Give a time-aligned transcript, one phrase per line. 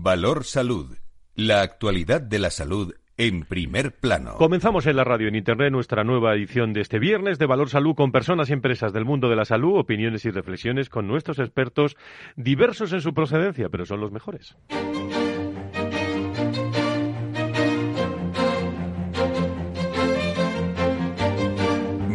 [0.00, 0.96] Valor Salud.
[1.34, 4.36] La actualidad de la salud en primer plano.
[4.36, 7.96] Comenzamos en la radio en Internet nuestra nueva edición de este viernes de Valor Salud
[7.96, 11.96] con personas y empresas del mundo de la salud, opiniones y reflexiones con nuestros expertos
[12.36, 14.56] diversos en su procedencia, pero son los mejores.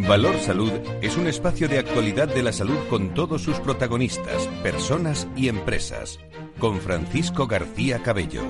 [0.07, 0.71] Valor Salud
[1.01, 6.19] es un espacio de actualidad de la salud con todos sus protagonistas, personas y empresas.
[6.63, 8.41] Con Francisco García Cabello.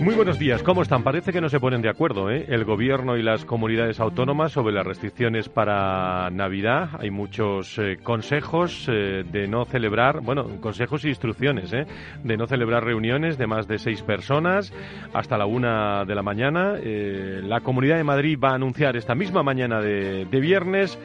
[0.00, 1.04] Muy buenos días, ¿cómo están?
[1.04, 2.44] Parece que no se ponen de acuerdo ¿eh?
[2.48, 6.90] el gobierno y las comunidades autónomas sobre las restricciones para Navidad.
[6.98, 11.86] Hay muchos eh, consejos eh, de no celebrar, bueno, consejos e instrucciones ¿eh?
[12.24, 14.72] de no celebrar reuniones de más de seis personas
[15.12, 16.74] hasta la una de la mañana.
[16.82, 20.98] la Comunidad de Madrid va a anunciar esta misma mañana de, de viernes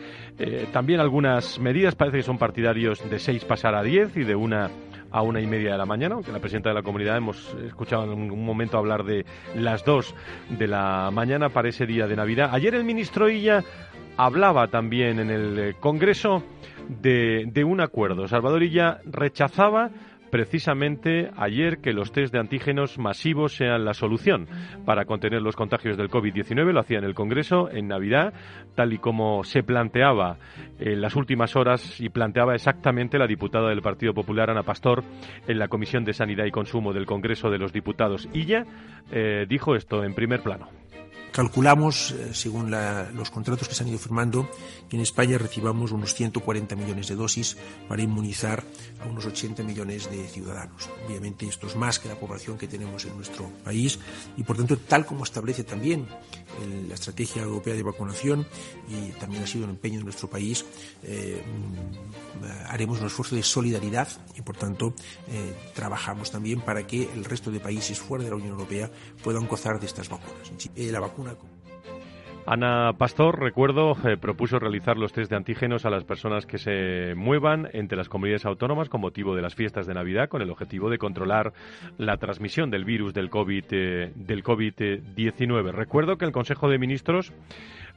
[0.71, 1.95] también algunas medidas.
[1.95, 4.71] Parece que son partidarios de seis pasar a diez y de una
[5.11, 8.03] a una y media de la mañana, aunque la presidenta de la comunidad hemos escuchado
[8.03, 10.13] en un momento hablar de las dos
[10.49, 12.49] de la mañana para ese día de Navidad.
[12.53, 13.63] Ayer el ministro Illa
[14.17, 16.43] hablaba también en el Congreso
[16.87, 18.27] de, de un acuerdo.
[18.27, 19.91] Salvador Illa rechazaba
[20.29, 24.47] precisamente ayer que los test de antígenos masivos sean la solución
[24.85, 26.71] para contener los contagios del COVID-19.
[26.71, 28.33] Lo hacía en el Congreso en Navidad,
[28.75, 30.37] tal y como se planteaba
[30.79, 35.03] en las últimas horas y planteaba exactamente la diputada del Partido Popular, Ana Pastor,
[35.47, 38.27] en la Comisión de Sanidad y Consumo del Congreso de los Diputados.
[38.33, 38.65] Y ya
[39.11, 40.78] eh, dijo esto en primer plano.
[41.31, 42.71] Calculamos, eh, según
[43.13, 44.49] los contratos que se han ido firmando,
[44.89, 48.63] que en España recibamos unos 140 millones de dosis para inmunizar
[49.03, 50.89] a unos 80 millones de ciudadanos.
[51.07, 53.99] Obviamente esto es más que la población que tenemos en nuestro país
[54.37, 56.07] y, por tanto, tal como establece también
[56.87, 58.45] la estrategia europea de vacunación
[58.89, 60.65] y también ha sido un empeño de nuestro país,
[61.03, 61.41] eh,
[62.67, 64.93] haremos un esfuerzo de solidaridad y, por tanto,
[65.27, 68.89] eh, trabajamos también para que el resto de países fuera de la Unión Europea
[69.23, 70.51] puedan gozar de estas vacunas.
[70.75, 71.18] la vacuna
[72.45, 77.13] Ana Pastor, recuerdo, eh, propuso realizar los test de antígenos a las personas que se
[77.15, 80.89] muevan entre las comunidades autónomas con motivo de las fiestas de Navidad con el objetivo
[80.89, 81.53] de controlar
[81.99, 85.71] la transmisión del virus del COVID, eh, COVID-19.
[85.71, 87.33] Recuerdo que el Consejo de Ministros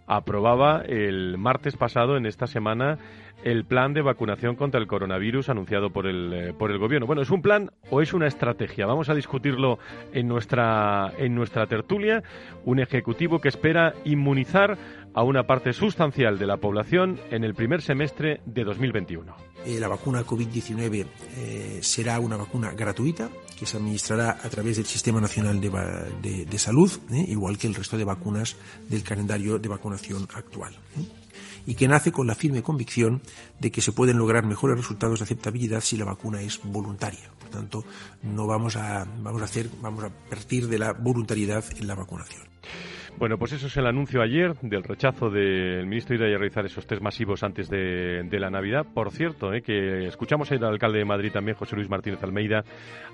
[0.06, 2.98] aprobaba el martes pasado, en esta semana,
[3.44, 7.06] el plan de vacunación contra el coronavirus anunciado por el, eh, por el gobierno.
[7.06, 8.86] Bueno, ¿es un plan o es una estrategia?
[8.86, 9.78] Vamos a discutirlo
[10.12, 12.22] en nuestra, en nuestra tertulia.
[12.64, 14.76] Un ejecutivo que espera inmunizar
[15.14, 19.34] a una parte sustancial de la población en el primer semestre de 2021.
[19.64, 21.06] Eh, la vacuna COVID-19
[21.36, 26.58] eh, será una vacuna gratuita que se administrará a través del Sistema Nacional de, de,
[26.58, 28.56] Salud, igual que el resto de vacunas
[28.88, 30.74] del calendario de vacunación actual
[31.66, 33.22] y que nace con la firme convicción
[33.60, 37.30] de que se pueden lograr mejores resultados de aceptabilidad si la vacuna es voluntaria.
[37.38, 37.84] Por tanto,
[38.22, 42.42] no vamos a, vamos a hacer, vamos a partir de la voluntariedad en la vacunación.
[43.18, 46.86] Bueno, pues eso es el anuncio ayer del rechazo del ministro Ida a realizar esos
[46.86, 48.84] test masivos antes de, la Navidad.
[48.92, 52.64] Por cierto, eh, que escuchamos al alcalde de Madrid también, José Luis Martínez Almeida,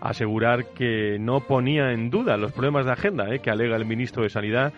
[0.01, 4.23] asegurar que no ponía en duda los problemas de agenda eh, que alega el ministro
[4.23, 4.73] de Sanidad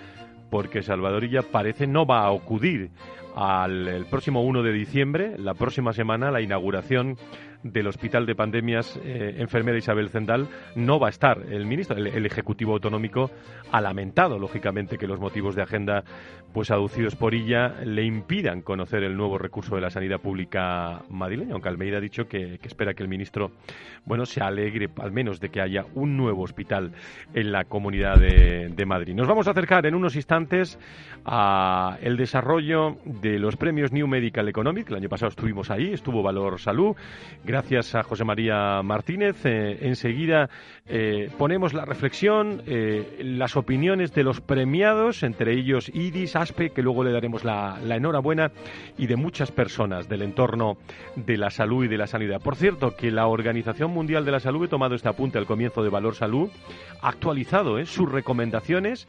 [0.50, 2.90] porque Salvadorilla parece no va a acudir
[3.34, 7.16] al el próximo 1 de diciembre, la próxima semana, la inauguración
[7.62, 11.42] del Hospital de Pandemias eh, Enfermera Isabel Zendal no va a estar.
[11.50, 13.30] El ministro, el, Ejecutivo Autonómico
[13.70, 16.04] ha lamentado, lógicamente, que los motivos de agenda
[16.52, 21.52] pues aducidos por ella le impidan conocer el nuevo recurso de la sanidad pública madrileña,
[21.52, 23.52] aunque Almeida ha dicho que, espera que el ministro
[24.04, 26.92] bueno se alegre al menos de que haya un nuevo hospital
[27.34, 29.14] en la comunidad de, de Madrid.
[29.14, 30.78] Nos vamos a acercar en unos instantes
[31.24, 34.90] a el desarrollo de los premios New Medical Economic.
[34.90, 36.96] El año pasado estuvimos ahí, estuvo Valor Salud
[37.44, 39.44] Gracias a José María Martínez.
[39.44, 40.50] Eh, enseguida
[40.86, 46.82] eh, ponemos la reflexión, eh, las opiniones de los premiados, entre ellos Iris, Aspe, que
[46.82, 48.52] luego le daremos la, enhorabuena,
[48.98, 50.76] y de muchas personas del entorno
[51.16, 52.40] de la salud y de la sanidad.
[52.40, 55.82] Por cierto, que la Organización Mundial de la Salud, he tomado este apunte al comienzo
[55.82, 56.50] de Valor Salud,
[57.00, 59.08] ha actualizado sus recomendaciones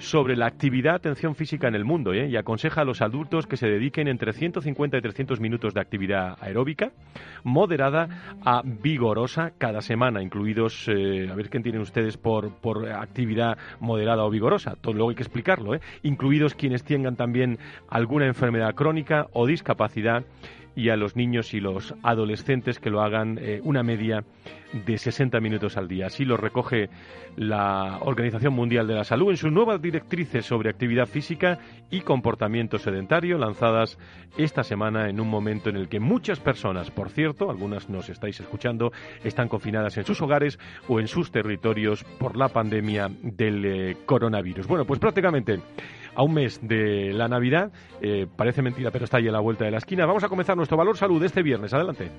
[0.00, 2.26] sobre la actividad atención física en el mundo ¿eh?
[2.26, 6.36] y aconseja a los adultos que se dediquen entre 150 y 300 minutos de actividad
[6.40, 6.90] aeróbica
[7.44, 13.58] moderada a vigorosa cada semana, incluidos, eh, a ver qué tienen ustedes por, por actividad
[13.78, 15.80] moderada o vigorosa, todo luego hay que explicarlo, ¿eh?
[16.02, 17.58] incluidos quienes tengan también
[17.88, 20.24] alguna enfermedad crónica o discapacidad
[20.80, 24.24] y a los niños y los adolescentes que lo hagan eh, una media
[24.72, 26.06] de 60 minutos al día.
[26.06, 26.88] Así lo recoge
[27.36, 31.58] la Organización Mundial de la Salud en sus nuevas directrices sobre actividad física
[31.90, 33.98] y comportamiento sedentario lanzadas
[34.38, 38.40] esta semana en un momento en el que muchas personas, por cierto, algunas nos estáis
[38.40, 38.90] escuchando,
[39.22, 44.66] están confinadas en sus hogares o en sus territorios por la pandemia del eh, coronavirus.
[44.66, 45.60] Bueno, pues prácticamente
[46.20, 47.72] a un mes de la Navidad.
[48.02, 50.04] Eh, parece mentira, pero está ahí a la vuelta de la esquina.
[50.04, 51.72] Vamos a comenzar nuestro Valor Salud este viernes.
[51.72, 52.10] Adelante.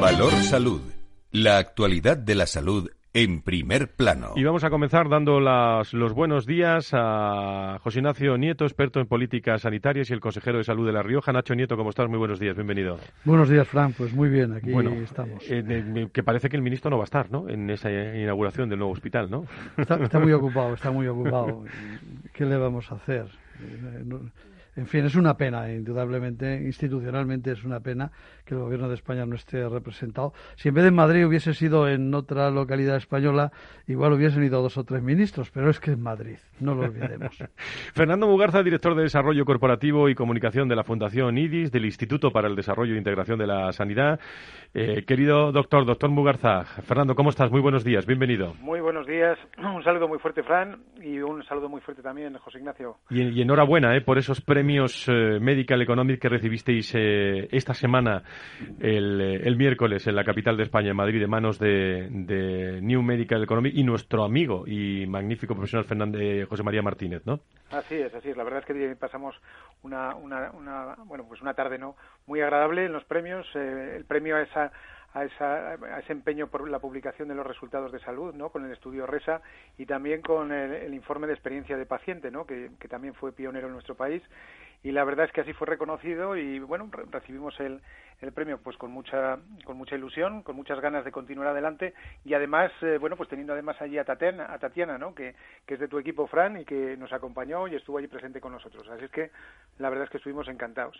[0.00, 0.82] Valor Salud.
[1.30, 4.32] La actualidad de la salud en primer plano.
[4.34, 9.62] Y vamos a comenzar dando los buenos días a José Ignacio Nieto, experto en políticas
[9.62, 11.32] sanitarias y el consejero de salud de La Rioja.
[11.32, 12.08] Nacho Nieto, ¿cómo estás?
[12.08, 12.98] Muy buenos días, bienvenido.
[13.24, 13.92] Buenos días, Fran.
[13.92, 14.72] Pues muy bien, aquí
[15.04, 15.44] estamos.
[15.48, 17.48] Eh, que parece que el ministro no va a estar, ¿no?
[17.48, 19.44] En esa inauguración del nuevo hospital, ¿no?
[19.76, 21.62] Está, muy ocupado, está muy ocupado.
[22.32, 23.26] ¿Qué le vamos a hacer?
[23.60, 24.04] Eh,
[24.76, 28.10] en fin, es una pena, indudablemente, institucionalmente es una pena
[28.44, 30.32] que el gobierno de España no esté representado.
[30.56, 33.52] Si en vez de en Madrid hubiese sido en otra localidad española,
[33.86, 37.38] igual hubiesen ido dos o tres ministros, pero es que es Madrid, no lo olvidemos.
[37.94, 42.48] Fernando Mugarza, director de Desarrollo Corporativo y Comunicación de la Fundación IDIS, del Instituto para
[42.48, 44.18] el Desarrollo e Integración de la Sanidad.
[44.74, 47.50] Eh, querido doctor, doctor Mugarza, Fernando, ¿cómo estás?
[47.50, 48.54] Muy buenos días, bienvenido.
[48.60, 52.58] Muy buenos días, un saludo muy fuerte, Fran, y un saludo muy fuerte también, José
[52.58, 52.96] Ignacio.
[53.08, 54.63] Y, enhorabuena eh, por esos premios
[55.08, 58.22] eh, Medical Economic que recibisteis eh, esta semana,
[58.80, 63.02] el, el, miércoles, en la capital de España, en Madrid, de manos de, de New
[63.02, 67.40] Medical Economic y nuestro amigo y magnífico profesional Fernández, José María Martínez, ¿no?
[67.70, 68.36] Así es, así es.
[68.36, 69.34] La verdad es que pasamos
[69.82, 71.96] una, una, una bueno, pues una tarde no
[72.26, 73.46] muy agradable en los premios.
[73.54, 74.72] el premio a esa
[75.14, 78.50] a, ese empeño por la publicación de los resultados de salud, ¿no?
[78.50, 79.40] Con el estudio RESA
[79.78, 82.46] y también con el, informe de experiencia de paciente, ¿no?
[82.46, 84.22] Que, que, también fue pionero en nuestro país
[84.82, 87.80] y la verdad es que así fue reconocido y bueno recibimos el,
[88.24, 91.94] el premio pues con mucha con mucha ilusión con muchas ganas de continuar adelante
[92.24, 95.34] y además eh, bueno pues teniendo además allí a Tatiana a Tatiana no que,
[95.66, 98.52] que es de tu equipo Fran y que nos acompañó y estuvo allí presente con
[98.52, 98.88] nosotros.
[98.88, 99.30] Así es que
[99.78, 100.96] la verdad es que estuvimos encantados.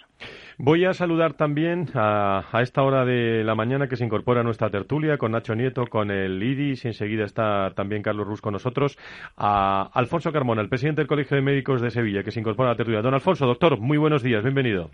[0.59, 4.45] Voy a saludar también a, a esta hora de la mañana que se incorpora a
[4.45, 8.53] nuestra tertulia con Nacho Nieto con el IDIS y enseguida está también Carlos Rus con
[8.53, 8.99] nosotros
[9.37, 12.73] a Alfonso Carmona el presidente del Colegio de Médicos de Sevilla que se incorpora a
[12.73, 13.03] la tertulia.
[13.03, 14.91] Don Alfonso doctor muy buenos días, bienvenido.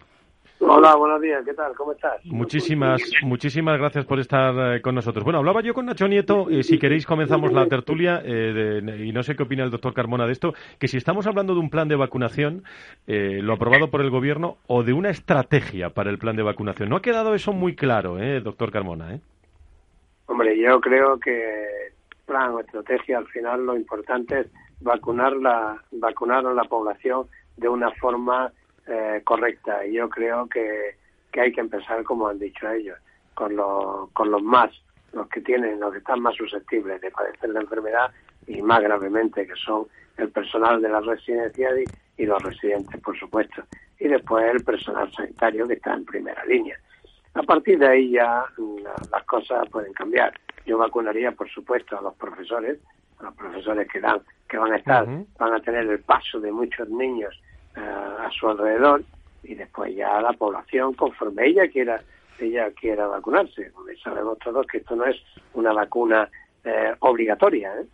[0.62, 1.74] Hola, buenos días, ¿qué tal?
[1.74, 2.24] ¿Cómo estás?
[2.26, 5.24] Muchísimas, muchísimas gracias por estar eh, con nosotros.
[5.24, 9.22] Bueno, hablaba yo con Nacho Nieto, eh, si queréis comenzamos la tertulia, eh, y no
[9.22, 11.88] sé qué opina el doctor Carmona de esto, que si estamos hablando de un plan
[11.88, 12.62] de vacunación,
[13.06, 16.90] lo aprobado por el gobierno, o de una estrategia para el plan de vacunación.
[16.90, 19.14] No ha quedado eso muy claro, ¿eh, doctor Carmona?
[19.14, 19.20] ¿eh?
[20.26, 21.92] Hombre, yo creo que
[22.26, 24.46] plan o estrategia, al final lo importante es
[24.80, 27.26] vacunar, la, vacunar a la población
[27.56, 28.52] de una forma
[28.90, 29.86] eh, correcta.
[29.86, 30.96] Y yo creo que,
[31.32, 32.98] que hay que empezar, como han dicho ellos,
[33.34, 34.70] con, los con los más,
[35.12, 38.10] los que tienen, los que están más susceptibles de padecer la enfermedad
[38.46, 41.72] y más gravemente, que son el personal de las residencias
[42.16, 43.62] y, los residentes, por supuesto.
[43.98, 46.78] Y después el personal sanitario que está en primera línea.
[47.34, 48.76] A partir de ahí ya mm,
[49.10, 50.32] las cosas pueden cambiar.
[50.66, 52.78] Yo vacunaría, por supuesto, a los profesores,
[53.20, 55.06] a los profesores que dan, que van a estar,
[55.38, 57.40] van a tener el paso de muchos niños
[57.76, 59.02] a su alrededor
[59.42, 62.00] y después ya la población conforme ella quiera
[62.38, 65.16] ella quiera vacunarse porque sabemos todos que esto no es
[65.54, 66.28] una vacuna
[66.64, 67.86] eh, obligatoria ¿eh?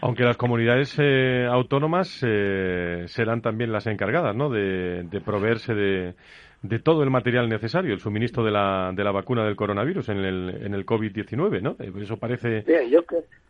[0.00, 4.48] Aunque las comunidades eh, autónomas serán también las encargadas ¿no?
[4.48, 6.14] de, proveerse de,
[6.62, 10.18] de, todo el material necesario, el suministro de la, de la vacuna del coronavirus en
[10.18, 11.76] el, en el COVID-19, ¿no?
[12.00, 12.64] Eso parece...
[12.88, 13.00] yo,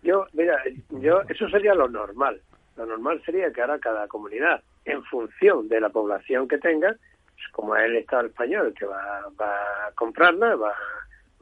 [0.02, 0.56] yo, mira,
[1.00, 2.40] yo, eso sería lo normal.
[2.76, 6.96] Lo normal sería que ahora cada comunidad en función de la población que tenga,
[7.34, 9.54] pues como es el Estado español que va, va
[9.86, 10.74] a comprarla, va,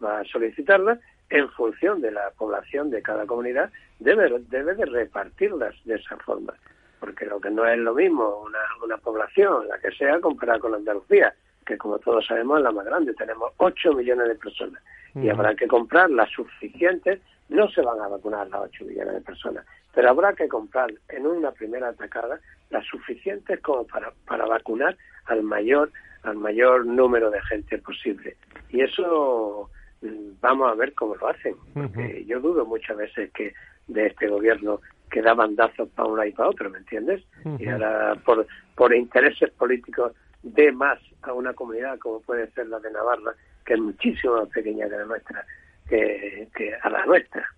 [0.02, 0.99] va a solicitarla,
[1.30, 6.54] en función de la población de cada comunidad, debe, debe de repartirlas de esa forma.
[7.00, 10.75] Porque lo que no es lo mismo una, una población, la que sea, comparada con
[10.75, 11.35] Andalucía,
[11.68, 14.82] que como todos sabemos es la más grande, tenemos 8 millones de personas.
[15.14, 19.20] Y habrá que comprar las suficientes, no se van a vacunar las 8 millones de
[19.20, 24.96] personas, pero habrá que comprar en una primera atacada las suficientes como para, para vacunar
[25.26, 25.90] al mayor
[26.22, 28.37] al mayor número de gente posible.
[28.70, 29.70] Y eso
[30.02, 33.54] mm, vamos a ver cómo lo hacen porque yo dudo muchas veces que
[33.87, 37.22] de este gobierno que da bandazos para un lado y para otro ¿me entiendes?
[37.58, 40.12] y ahora por por intereses políticos
[40.55, 43.33] de más a una comunidad como puede ser la de Navarra
[43.64, 45.45] que es muchísimo más pequeña que la nuestra
[45.88, 47.49] que, que a la nuestra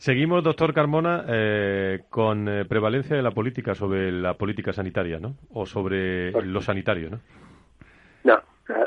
[0.00, 5.36] Seguimos, doctor Carmona, eh, con eh, prevalencia de la política sobre la política sanitaria, ¿no?
[5.52, 7.20] O sobre lo sanitario, ¿no?
[8.24, 8.40] No,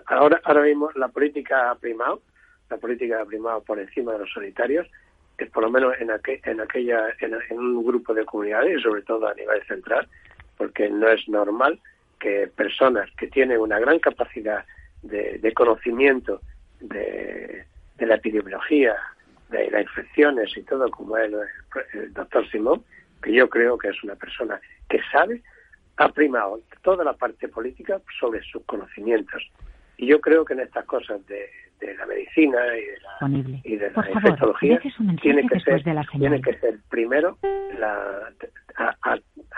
[0.07, 2.23] ahora, ahora mismo la política ha primado,
[2.67, 4.87] la política ha primado por encima de los sanitarios,
[5.37, 9.35] es por lo menos en, en aquella, en, un grupo de comunidades, sobre todo a
[9.35, 10.07] nivel central,
[10.57, 11.79] porque no es normal
[12.23, 14.63] que personas que tienen una gran capacidad
[15.01, 16.39] de, conocimiento
[16.79, 17.65] de,
[17.99, 18.95] la epidemiología,
[19.49, 21.29] de las infecciones y todo, como es
[21.93, 22.81] el, doctor Simón,
[23.21, 25.43] que yo creo que es una persona que sabe,
[25.97, 29.43] ha primado toda la parte política sobre sus conocimientos.
[29.97, 31.49] Y yo creo que en estas cosas de,
[31.97, 32.57] la medicina
[33.65, 34.79] y de la, infectología
[35.21, 35.83] tiene que ser
[36.17, 37.37] tiene que ser primero
[37.77, 38.31] la,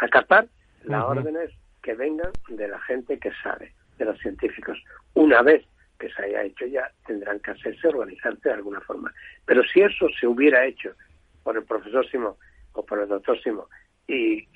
[0.01, 0.47] acatar
[0.85, 1.51] las órdenes
[1.85, 4.83] que vengan de la gente que sabe, de los científicos.
[5.13, 5.63] Una vez
[5.99, 9.13] que se haya hecho ya, tendrán que hacerse, organizarse de alguna forma.
[9.45, 10.93] Pero si eso se hubiera hecho
[11.43, 12.33] por el profesor Simón
[12.73, 13.67] o por el doctor Simón,
[14.07, 14.47] y,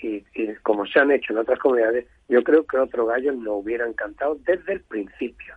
[0.63, 4.35] como se han hecho en otras comunidades, yo creo que otro gallo no hubiera encantado
[4.45, 5.53] desde el principio.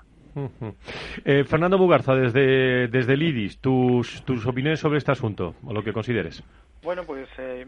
[1.25, 5.83] Eh, Fernando Bugarza, desde, desde el IDIS, tus, tus opiniones sobre este asunto, o lo
[5.83, 6.43] que consideres.
[6.83, 7.65] Bueno, pues eh,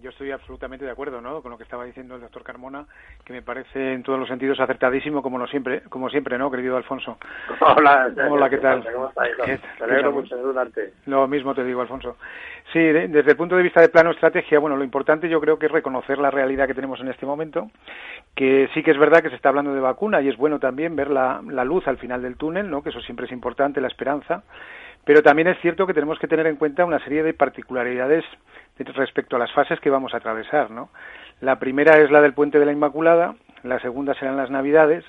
[0.00, 1.42] yo, estoy absolutamente de acuerdo ¿no?
[1.42, 2.86] con lo que estaba diciendo el doctor Carmona,
[3.26, 6.78] que me parece en todos los sentidos acertadísimo, como, no siempre, como siempre, ¿no, querido
[6.78, 7.18] Alfonso?
[7.60, 8.82] Hola, Hola ¿qué tal?
[8.90, 9.28] ¿Cómo estás?
[9.76, 10.92] Te alegro mucho de.
[11.06, 12.16] Lo mismo te digo, Alfonso.
[12.72, 15.66] Sí, desde el punto de vista de plano estrategia, bueno, lo importante yo creo que
[15.66, 17.70] es reconocer la realidad que tenemos en este momento,
[18.34, 20.96] que sí que es verdad que se está hablando de vacuna y es bueno también
[20.96, 22.82] ver la, la luz al final del túnel, ¿no?
[22.82, 24.42] que eso siempre es importante, la esperanza
[25.04, 28.24] pero también es cierto que tenemos que tener en cuenta una serie de particularidades
[28.78, 30.90] respecto a las fases que vamos a atravesar, ¿no?
[31.40, 35.04] La primera es la del puente de la Inmaculada, la segunda serán las Navidades,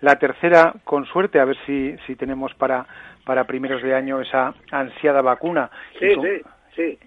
[0.00, 2.86] la tercera, con suerte, a ver si, si tenemos para,
[3.24, 5.70] para primeros de año esa ansiada vacuna.
[5.98, 6.42] Sí, sí,
[6.74, 6.98] sí.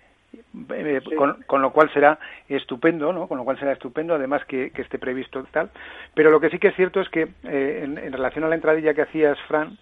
[0.72, 1.02] Eh,
[1.48, 3.28] con, lo cual será estupendo, ¿no?
[3.28, 5.70] Con lo cual será estupendo, además que, esté previsto tal.
[6.14, 8.94] Pero lo que sí que es cierto es que eh, en, relación a la entradilla
[8.94, 9.78] que hacías, Fran,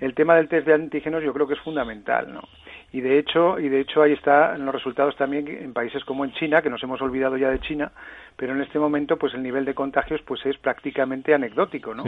[0.00, 2.42] el tema del test de antígenos yo creo que es fundamental, ¿no?
[2.92, 6.32] Y de hecho, y de hecho ahí están los resultados también en países como en
[6.32, 7.90] China, que nos hemos olvidado ya de China,
[8.36, 12.04] pero en este momento pues el nivel de contagios pues es prácticamente anecdótico, ¿no?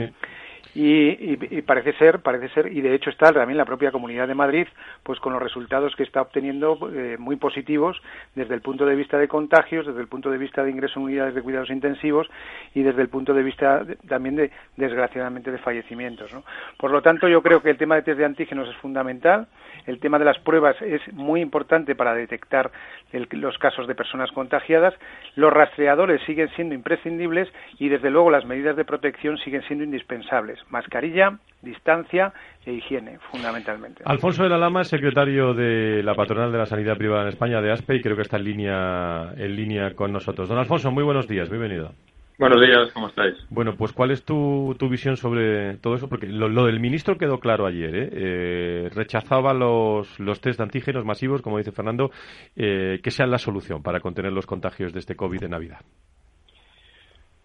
[0.78, 4.66] Y, parece ser, parece ser, y de hecho está también la propia Comunidad de Madrid,
[5.02, 8.02] pues con los resultados que está obteniendo eh, muy positivos
[8.34, 11.06] desde el punto de vista de contagios, desde el punto de vista de ingreso en
[11.06, 12.28] unidades de cuidados intensivos
[12.74, 16.30] y desde el punto de vista también de, desgraciadamente, de fallecimientos.
[16.76, 19.46] Por lo tanto, yo creo que el tema de test de antígenos es fundamental,
[19.86, 22.70] el tema de las pruebas es muy importante para detectar
[23.12, 24.92] los casos de personas contagiadas,
[25.36, 30.65] los rastreadores siguen siendo imprescindibles y, desde luego, las medidas de protección siguen siendo indispensables
[30.70, 32.32] mascarilla, distancia
[32.64, 34.02] e higiene, fundamentalmente.
[34.04, 37.72] Alfonso de la Lama secretario de la Patronal de la Sanidad Privada en España, de
[37.72, 40.48] ASPE, y creo que está en línea, en línea con nosotros.
[40.48, 41.92] Don Alfonso, muy buenos días, bienvenido.
[42.38, 43.34] Buenos días, ¿cómo estáis?
[43.48, 46.06] Bueno, pues ¿cuál es tu, tu visión sobre todo eso?
[46.06, 48.08] Porque lo, del ministro quedó claro ayer, ¿eh?
[48.12, 52.10] eh rechazaba los, los test de antígenos masivos, como dice Fernando,
[52.54, 55.80] eh, que sean la solución para contener los contagios de este COVID de Navidad.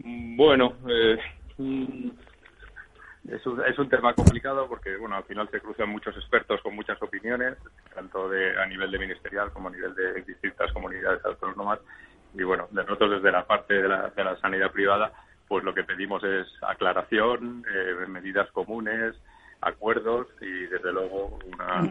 [0.04, 1.18] Bueno, eh,
[3.30, 6.76] es un, es un tema complicado porque, bueno, al final se cruzan muchos expertos con
[6.76, 7.58] muchas opiniones,
[7.94, 11.80] tanto de, a nivel de ministerial como a nivel de distintas comunidades autónomas.
[12.34, 15.12] Y, bueno, de nosotros desde la parte de la, de la sanidad privada,
[15.48, 19.16] pues lo que pedimos es aclaración, eh, medidas comunes,
[19.62, 21.88] acuerdos y, desde luego, una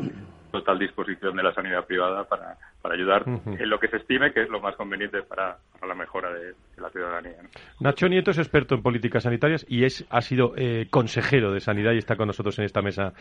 [0.50, 4.42] total disposición de la sanidad privada para, para ayudar en lo que se estime que
[4.42, 7.36] es lo más conveniente para, la mejora de, la ciudadanía.
[7.80, 11.92] Nacho Nieto es experto en políticas sanitarias y es ha sido eh, consejero de sanidad
[11.92, 13.12] y está con nosotros en esta mesa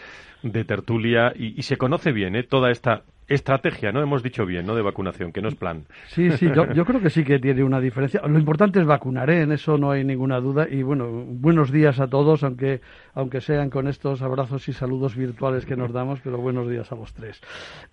[0.44, 4.02] de tertulia y, se conoce bien eh, toda esta estrategia, ¿no?
[4.02, 4.76] Hemos dicho bien, ¿no?
[4.76, 5.84] De vacunación, que no es plan.
[6.08, 8.22] Sí, sí, yo, yo creo que sí que tiene una diferencia.
[8.26, 9.44] Lo importante es vacunar, ¿eh?
[9.44, 10.68] En eso no hay ninguna duda.
[10.68, 12.82] Y bueno, buenos días a todos, aunque,
[13.14, 16.96] aunque sean con estos abrazos y saludos virtuales que nos damos, pero buenos días a
[16.96, 17.40] los tres.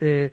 [0.00, 0.30] Eh,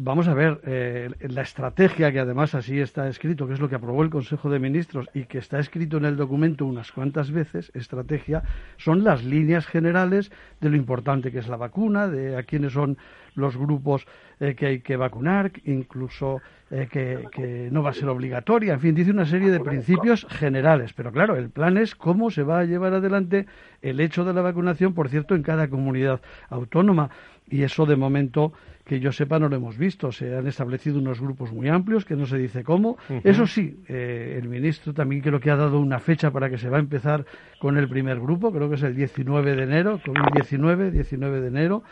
[0.00, 3.74] Vamos a ver, eh, la estrategia que además así está escrito, que es lo que
[3.74, 7.72] aprobó el Consejo de Ministros y que está escrito en el documento unas cuantas veces,
[7.74, 8.44] estrategia,
[8.76, 12.96] son las líneas generales de lo importante que es la vacuna, de a quiénes son
[13.34, 14.06] los grupos
[14.38, 16.40] eh, que hay que vacunar, incluso
[16.70, 20.92] eh, que, no va a ser obligatoria, en fin, dice una serie de principios generales.
[20.92, 23.46] Pero claro, el plan es cómo se va a llevar adelante
[23.82, 27.10] el hecho de la vacunación, por cierto, en cada comunidad autónoma.
[27.50, 28.52] Y eso de momento
[28.88, 30.10] que yo sepa no lo hemos visto.
[30.10, 32.96] Se han establecido unos grupos muy amplios que no se dice cómo.
[33.22, 36.70] Eso sí, eh, el ministro también creo que ha dado una fecha para que se
[36.70, 37.24] va a empezar
[37.60, 41.40] con el primer grupo, creo que es el 19 de enero, con el 19, 19
[41.40, 41.82] de enero.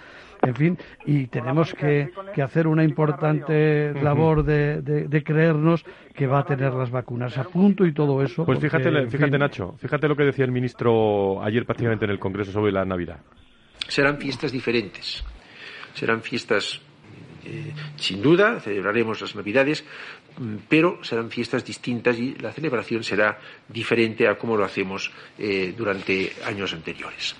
[0.43, 2.11] En fin, y tenemos que,
[2.43, 5.85] hacer una importante labor de, creernos
[6.15, 8.45] que va a tener las vacunas a punto y todo eso.
[8.47, 12.53] Pues fíjate, fíjate Nacho, fíjate lo que decía el ministro ayer prácticamente en el Congreso
[12.53, 13.19] sobre la Navidad.
[13.89, 15.25] Serán fiestas diferentes
[15.97, 16.81] serán fiestas
[17.45, 19.85] eh, sin duda, celebraremos las Navidades,
[20.39, 23.39] mm, pero serán fiestas distintas y la celebración será
[23.69, 27.37] diferente a como lo hacemos eh, durante años anteriores.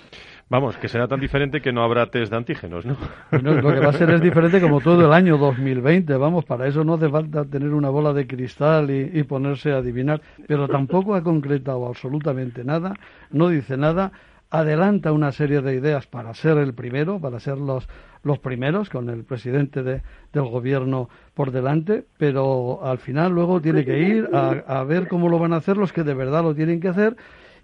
[0.49, 2.95] Vamos, que será tan diferente que no habrá test de antígenos, ¿no?
[3.31, 6.85] lo que va a ser es diferente como todo el año 2020, vamos, para eso
[6.85, 11.21] no hace falta tener una bola de cristal y ponerse a adivinar, pero tampoco ha
[11.21, 12.93] concretado absolutamente nada,
[13.29, 14.13] no dice nada,
[14.49, 17.87] adelanta una serie de ideas para ser el primero, para ser los,
[18.27, 20.01] los primeros, con el presidente de,
[20.33, 25.29] del gobierno por delante, pero al final luego tiene que ir a, a ver cómo
[25.29, 27.15] lo van a hacer los que de verdad lo tienen que hacer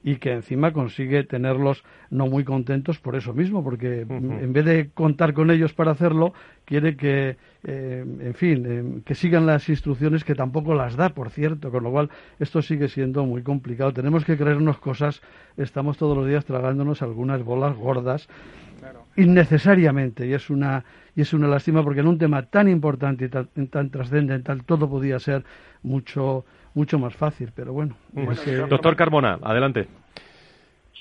[0.03, 4.89] y que encima consigue tenerlos no muy contentos por eso mismo, porque en vez de
[4.93, 6.33] contar con ellos para hacerlo,
[6.65, 11.29] quiere que, eh, en fin, eh, que sigan las instrucciones que tampoco las da, por
[11.29, 13.93] cierto, con lo cual esto sigue siendo muy complicado.
[13.93, 15.21] Tenemos que creernos cosas,
[15.55, 18.27] estamos todos los días tragándonos algunas bolas gordas
[19.15, 20.83] innecesariamente y es una
[21.15, 24.89] y es una lástima porque en un tema tan importante y tan, tan trascendental todo
[24.89, 25.43] podía ser
[25.83, 26.43] mucho
[26.73, 27.95] mucho más fácil, pero bueno.
[28.69, 29.87] Doctor Carmona, adelante.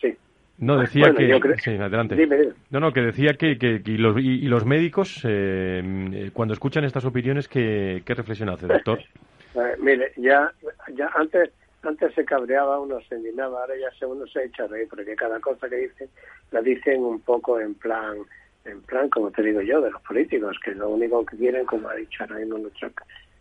[0.00, 0.16] Sí.
[0.58, 1.40] No, decía que...
[1.58, 2.54] Sí, adelante.
[2.70, 7.04] No, no, que decía que, que y, los, y, los médicos, eh, cuando escuchan estas
[7.04, 9.00] opiniones, ¿qué, qué reflexión hace, doctor?
[9.54, 10.50] Eh, mire, ya,
[10.94, 11.50] ya antes
[11.82, 15.16] antes se cabreaba, uno se indignaba, ahora ya se, uno se echa a reír, porque
[15.16, 16.08] cada cosa que dicen
[16.52, 18.18] la dicen un poco en plan,
[18.64, 21.88] en plan, como te digo yo, de los políticos, que lo único que quieren, como
[21.88, 22.90] ha dicho ahora mismo nuestro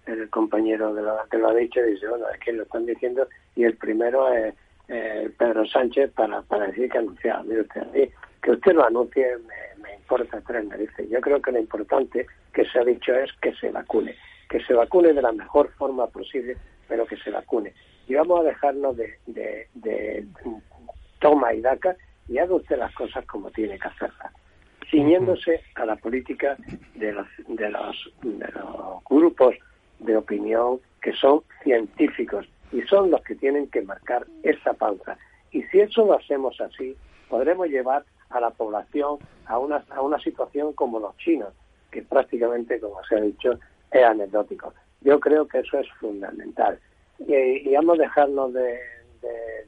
[0.05, 3.27] el compañero de lo, que lo ha dicho dice, bueno, es que lo están diciendo
[3.55, 4.53] y el primero es
[5.37, 7.43] Pedro Sánchez para, para decir que ha anunciado.
[7.43, 8.09] Mire usted,
[8.41, 12.65] que usted lo anuncie me, me importa tres dice Yo creo que lo importante que
[12.65, 14.15] se ha dicho es que se vacune,
[14.49, 17.73] que se vacune de la mejor forma posible, pero que se vacune.
[18.07, 20.25] Y vamos a dejarnos de, de, de
[21.19, 21.95] toma y daca
[22.27, 24.33] y haga usted las cosas como tiene que hacerlas
[24.91, 26.57] ciñéndose a la política
[26.95, 29.55] de los, de los, de los grupos
[30.01, 35.17] de opinión que son científicos y son los que tienen que marcar esa pauta.
[35.51, 36.95] Y si eso lo hacemos así,
[37.29, 41.53] podremos llevar a la población a una, a una situación como los chinos,
[41.91, 43.59] que prácticamente, como se ha dicho,
[43.91, 44.73] es anecdótico.
[45.01, 46.79] Yo creo que eso es fundamental.
[47.19, 47.33] Y,
[47.69, 48.79] y vamos a dejarnos de,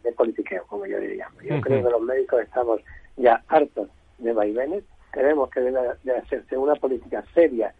[0.03, 1.27] de, politiqueo, como yo diría.
[1.43, 2.81] Yo creo que los médicos estamos
[3.17, 4.83] ya hartos de vaivenes.
[5.11, 7.73] Creemos que debe de hacerse una política seria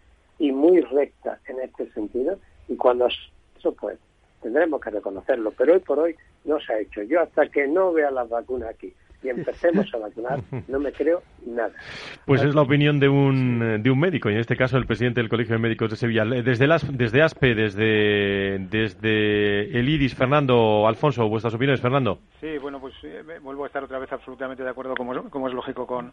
[0.44, 3.98] y muy recta en este sentido y cuando eso pues
[4.42, 7.02] tendremos que reconocerlo, pero hoy por hoy no se ha hecho.
[7.02, 11.22] Yo hasta que no vea las vacunas aquí y empecemos a vacunar, no me creo
[11.46, 11.72] nada.
[12.26, 15.20] Pues es la opinión de un, de un médico, y en este caso el presidente
[15.20, 16.26] del Colegio de Médicos de Sevilla.
[16.26, 22.18] Desde, las, desde ASPE, desde, desde el IRIS, Fernando, Alfonso, vuestras opiniones, Fernando.
[22.38, 25.54] Sí, bueno, pues eh, vuelvo a estar otra vez absolutamente de acuerdo, como, como es
[25.54, 26.12] lógico, con,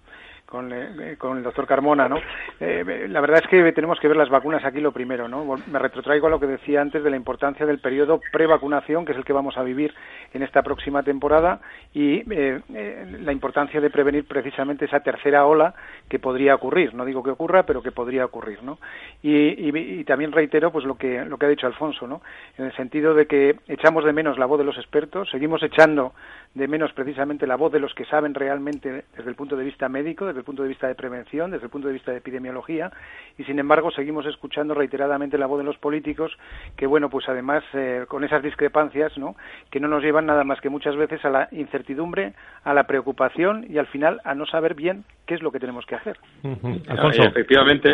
[0.51, 2.17] con, eh, con, el doctor Carmona, ¿no?
[2.59, 5.45] Eh, la verdad es que tenemos que ver las vacunas aquí lo primero, ¿no?
[5.71, 9.17] Me retrotraigo a lo que decía antes de la importancia del periodo prevacunación, que es
[9.17, 9.93] el que vamos a vivir
[10.33, 11.61] en esta próxima temporada,
[11.93, 15.73] y la importancia de prevenir precisamente esa tercera ola
[16.09, 16.93] que podría ocurrir.
[16.93, 18.77] No digo que ocurra, pero que podría ocurrir, ¿no?
[19.23, 22.21] Y, también reitero, pues lo que lo que ha dicho Alfonso, ¿no?
[22.57, 26.13] En el sentido de que echamos de menos la voz de los expertos, seguimos echando
[26.53, 29.87] de menos precisamente la voz de los que saben realmente desde el punto de vista
[29.87, 32.91] médico, desde el punto de vista de prevención, desde el punto de vista de epidemiología,
[33.37, 36.37] y sin embargo seguimos escuchando reiteradamente la voz de los políticos,
[36.75, 39.35] que bueno, pues además eh, con esas discrepancias, ¿no?
[39.69, 42.33] Que no nos llevan nada más que muchas veces a la incertidumbre,
[42.65, 45.85] a la preocupación y al final a no saber bien qué es lo que tenemos
[45.85, 46.17] que hacer.
[46.43, 47.89] Efectivamente,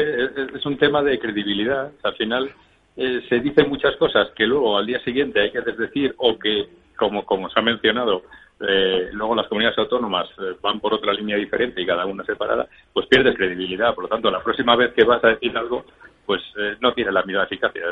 [0.55, 1.91] es, un tema de credibilidad.
[2.03, 2.49] Al final
[2.95, 6.67] eh, se dicen muchas cosas que luego al día siguiente hay que desdecir o que,
[6.95, 8.23] como, como se ha mencionado,
[8.59, 12.67] eh, luego las comunidades autónomas eh, van por otra línea diferente y cada una separada,
[12.91, 13.93] pues pierdes credibilidad.
[13.93, 15.85] Por lo tanto, la próxima vez que vas a decir algo,
[16.27, 17.83] pues eh, no tiene la misma eficacia.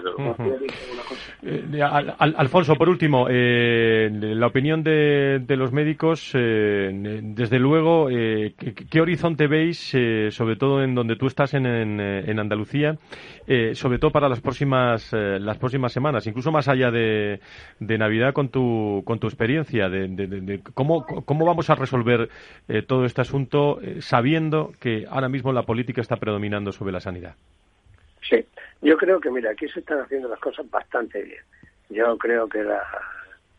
[1.42, 1.82] Eh,
[2.20, 9.96] Alfonso, por último, eh, la opinión de, los médicos, desde luego, ¿qué, horizonte veis,
[10.32, 12.98] sobre todo en donde tú estás en, en, Andalucía,
[13.72, 17.40] sobre todo para las próximas las próximas semanas, incluso más allá de,
[17.80, 22.30] Navidad, con tu con tu experiencia, de, cómo cómo vamos a resolver
[22.86, 27.36] todo este asunto sabiendo que ahora mismo la política está predominando sobre la sanidad?
[28.30, 28.46] Sí,
[28.82, 31.42] yo creo que, mira, aquí se están haciendo las cosas bastante bien.
[31.90, 32.82] Yo creo que la,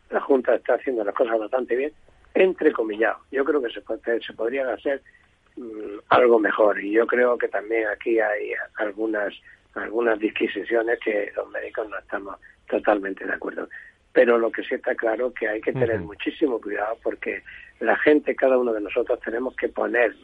[0.09, 1.93] la Junta está haciendo las cosas bastante bien,
[2.33, 3.15] entre comillas.
[3.31, 5.01] Yo creo que se, puede, se podrían hacer
[5.55, 9.33] mm, algo mejor y yo creo que también aquí hay algunas
[9.77, 12.37] algunas disquisiciones que los médicos no estamos
[12.69, 13.69] totalmente de acuerdo.
[14.13, 17.43] Pero lo que sí está claro que hay que tener muchísimo cuidado porque
[17.79, 20.15] la gente, cada uno de nosotros, tenemos que poner,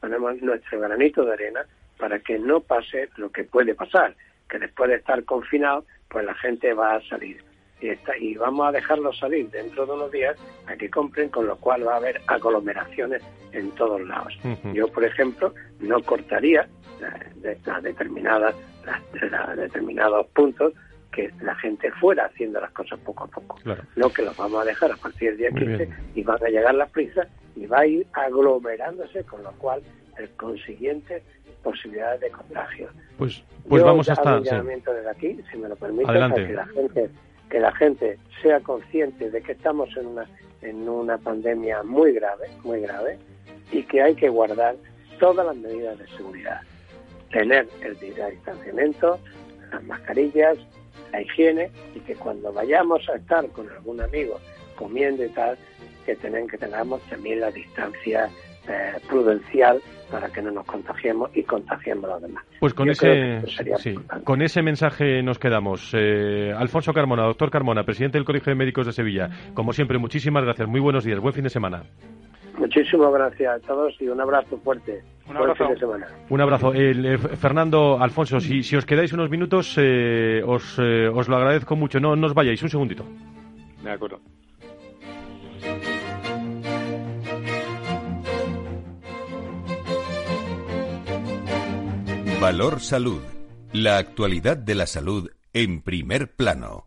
[0.00, 1.66] ponemos nuestro granito de arena
[1.98, 4.14] para que no pase lo que puede pasar,
[4.48, 7.42] que después de estar confinado, pues la gente va a salir.
[7.80, 11.46] Y, está, y vamos a dejarlo salir dentro de unos días a que compren, con
[11.46, 14.38] lo cual va a haber aglomeraciones en todos lados.
[14.72, 16.68] Yo, por ejemplo, no cortaría
[17.42, 18.54] de, determinadas,
[19.56, 20.72] determinados puntos
[21.16, 23.58] que la gente fuera haciendo las cosas poco a poco.
[23.96, 26.74] No que los vamos a dejar a partir del día 15 y van a llegar
[26.74, 27.26] las prisas
[27.56, 29.80] y va a ir aglomerándose, con lo cual
[30.18, 31.22] el consiguiente
[31.62, 32.88] posibilidades de contagio.
[33.16, 34.42] Pues, pues vamos a estar.
[34.42, 37.10] desde aquí, si me lo permite, que la gente
[37.50, 40.26] que la gente sea consciente de que estamos en una
[40.60, 43.18] en una pandemia muy grave, muy grave,
[43.72, 44.76] y que hay que guardar
[45.18, 46.60] todas las medidas de seguridad,
[47.30, 49.18] tener el distanciamiento,
[49.72, 50.58] las mascarillas,
[51.12, 54.40] la higiene, y que cuando vayamos a estar con algún amigo
[54.76, 55.56] comiendo y tal,
[56.04, 58.30] que tengan que tengamos también la distancia
[58.68, 59.80] eh, prudencial
[60.10, 62.44] para que no nos contagiemos y contagiemos a los demás.
[62.60, 63.42] Pues con, ese,
[64.24, 65.92] con ese mensaje nos quedamos.
[65.94, 69.30] Eh, Alfonso Carmona, doctor Carmona, presidente del Colegio de Médicos de Sevilla.
[69.54, 70.68] Como siempre, muchísimas gracias.
[70.68, 71.18] Muy buenos días.
[71.20, 71.84] Buen fin de semana.
[72.58, 75.02] Muchísimas gracias a todos y un abrazo fuerte.
[75.28, 75.64] Un abrazo.
[75.64, 76.06] Buen fin de semana.
[76.28, 76.72] Un abrazo.
[76.74, 82.00] Eh, Fernando, Alfonso, si, si, os quedáis unos minutos, eh, os, os lo agradezco mucho.
[82.00, 83.04] No, no os vayáis, un segundito.
[83.82, 84.20] De acuerdo.
[92.40, 93.22] Valor Salud.
[93.72, 96.86] La actualidad de la salud en primer plano.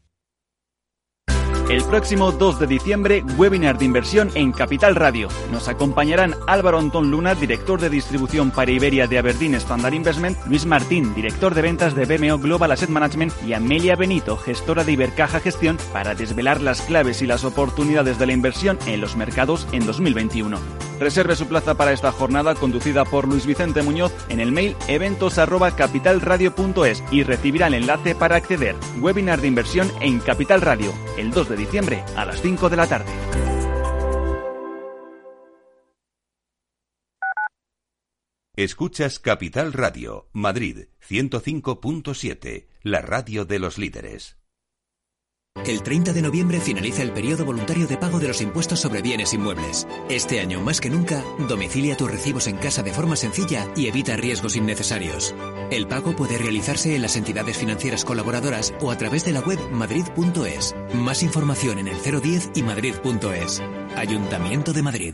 [1.69, 5.29] El próximo 2 de diciembre, webinar de inversión en Capital Radio.
[5.51, 10.65] Nos acompañarán Álvaro Antón Luna, director de distribución para Iberia de Aberdeen Standard Investment, Luis
[10.65, 15.39] Martín, director de ventas de BMO Global Asset Management y Amelia Benito, gestora de Ibercaja
[15.39, 19.85] Gestión, para desvelar las claves y las oportunidades de la inversión en los mercados en
[19.85, 20.57] 2021.
[20.99, 27.03] Reserve su plaza para esta jornada conducida por Luis Vicente Muñoz en el mail eventos@capitalradio.es
[27.09, 28.75] y recibirá el enlace para acceder.
[28.99, 32.87] Webinar de inversión en Capital Radio, el 2 de diciembre a las 5 de la
[32.87, 33.11] tarde.
[38.55, 44.40] Escuchas Capital Radio, Madrid 105.7, la radio de los líderes.
[45.65, 49.33] El 30 de noviembre finaliza el periodo voluntario de pago de los impuestos sobre bienes
[49.33, 49.87] inmuebles.
[50.09, 54.17] Este año más que nunca, domicilia tus recibos en casa de forma sencilla y evita
[54.17, 55.35] riesgos innecesarios.
[55.69, 59.59] El pago puede realizarse en las entidades financieras colaboradoras o a través de la web
[59.71, 60.75] madrid.es.
[60.95, 63.61] Más información en el 010 y madrid.es.
[63.95, 65.13] Ayuntamiento de Madrid.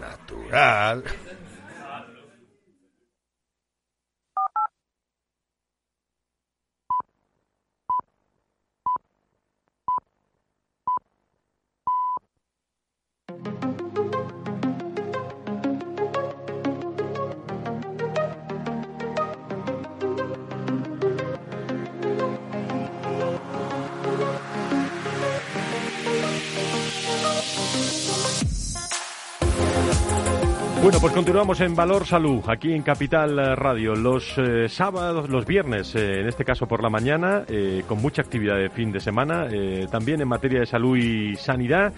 [0.00, 1.02] Natural.
[30.80, 35.92] Bueno, pues continuamos en Valor Salud, aquí en Capital Radio, los eh, sábados, los viernes,
[35.96, 39.48] eh, en este caso por la mañana, eh, con mucha actividad de fin de semana,
[39.90, 41.92] también en materia de salud y sanidad.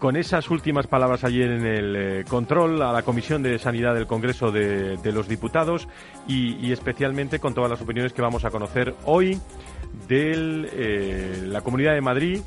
[0.00, 4.50] con esas últimas palabras ayer en el control a la Comisión de Sanidad del Congreso
[4.50, 5.86] de, los Diputados
[6.26, 9.38] y, especialmente con todas las opiniones que vamos a conocer hoy
[10.08, 12.40] de la Comunidad de Madrid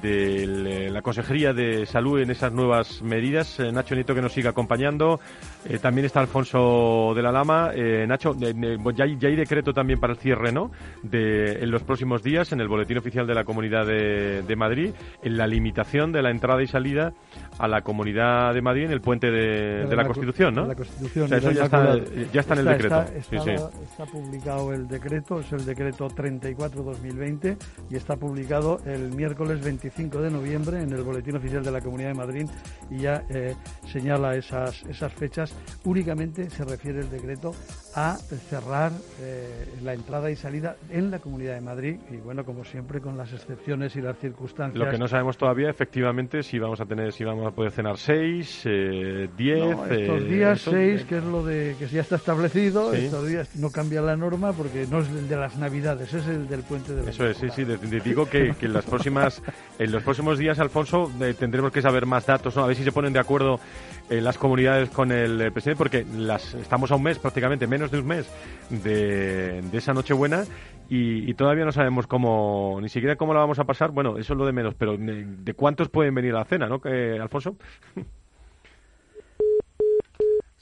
[0.00, 3.58] de la Consejería de Salud en esas nuevas medidas.
[3.60, 5.20] Eh, Nacho Nieto que nos sigue acompañando.
[5.68, 7.70] Eh, también está Alfonso de la Lama.
[7.74, 10.70] Eh, Nacho, ya, hay, decreto también para el cierre, ¿no?
[11.02, 14.90] De, en los próximos días, en el Boletín Oficial de la Comunidad de, Madrid,
[15.22, 17.12] en la limitación de la entrada y salida
[17.58, 20.66] a la Comunidad de Madrid en el puente de, la, Constitución, ¿no?
[20.66, 21.32] La Constitución.
[21.32, 21.98] eso ya está,
[22.32, 23.04] ya está, en el decreto.
[23.16, 27.56] Está, publicado el decreto, es el decreto 34-2020
[27.90, 32.08] y está publicado el miércoles 25 de noviembre en el Boletín Oficial de la Comunidad
[32.08, 32.46] de Madrid
[32.90, 33.54] y ya eh,
[33.90, 35.54] señala esas, esas fechas.
[35.84, 37.54] Únicamente se refiere el decreto
[37.94, 42.64] a cerrar eh, la entrada y salida en la Comunidad de Madrid y bueno, como
[42.64, 44.82] siempre, con las excepciones y las circunstancias.
[44.82, 47.98] Lo que no sabemos todavía, efectivamente, si vamos a tener, si vamos a poder cenar
[47.98, 49.76] seis, eh, diez.
[49.90, 52.92] estos días seis, que es lo de que ya está establecido.
[52.92, 56.48] Estos días no cambia la norma porque no es el de las Navidades, es el
[56.48, 57.10] del puente de.
[57.10, 57.64] Eso es, sí, sí.
[57.64, 59.42] digo que, que en las próximas
[59.78, 62.64] en los próximos días, Alfonso, eh, tendremos que saber más datos, ¿no?
[62.64, 63.58] A ver si se ponen de acuerdo
[64.01, 67.90] eh, las comunidades con el eh, presidente, porque las, estamos a un mes, prácticamente menos
[67.90, 68.30] de un mes,
[68.70, 70.44] de, esa Nochebuena
[70.88, 73.90] y, y, todavía no sabemos cómo, ni siquiera cómo la vamos a pasar.
[73.90, 76.80] Bueno, eso es lo de menos, pero de, cuántos pueden venir a la cena, ¿no,
[77.20, 77.56] Alfonso?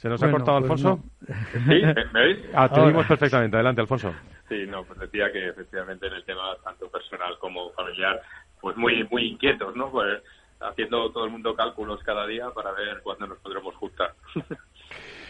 [0.01, 1.05] ¿Se nos ha cortado, pues Alfonso?
[1.69, 1.83] ¿Sí?
[2.15, 2.39] ¿Me oís?
[2.55, 3.57] Ah, te oímos perfectamente.
[3.57, 4.15] Adelante, Alfonso.
[4.49, 8.19] Sí, no, pues decía que efectivamente en el tema tanto personal como familiar
[8.63, 9.91] pues muy muy inquietos, ¿no?
[9.91, 10.23] Pues
[10.61, 14.15] haciendo todo el mundo cálculos cada día para ver cuándo nos podremos juntar.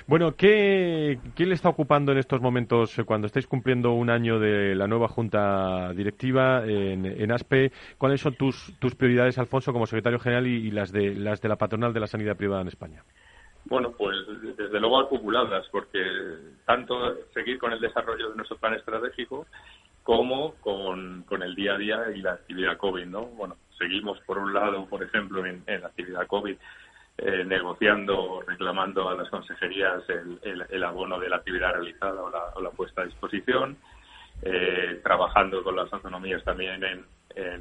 [0.06, 4.40] Bueno, ¿qué, ¿qué, le está ocupando en estos momentos eh, cuando estáis cumpliendo un año
[4.40, 7.70] de la nueva Junta Directiva en, en ASPE?
[7.96, 11.48] ¿Cuáles son tus, tus prioridades, Alfonso, como secretario general y, y, las, de, las de
[11.48, 13.04] la patronal de la sanidad privada en España?
[13.66, 14.16] Bueno, pues
[14.56, 16.00] desde luego acumuladas, porque
[16.64, 19.46] tanto seguir con el desarrollo de nuestro plan estratégico
[20.02, 23.26] como con, con el día a día y la actividad COVID, ¿no?
[23.26, 26.56] Bueno, seguimos por un lado, por ejemplo, en, la actividad COVID,
[27.18, 30.02] eh, negociando, reclamando a las consejerías
[30.42, 33.78] el, abono de la actividad realizada o la, puesta a disposición,
[34.42, 37.04] eh, trabajando con las autonomías también en,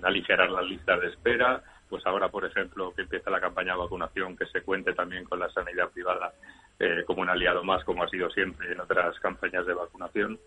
[0.04, 4.36] aligerar las listas de espera, pues ahora, por ejemplo, que empieza la campaña de vacunación,
[4.36, 6.34] que se cuente también con la sanidad privada
[6.80, 10.40] eh, como un aliado más, como ha sido siempre en otras campañas de vacunación.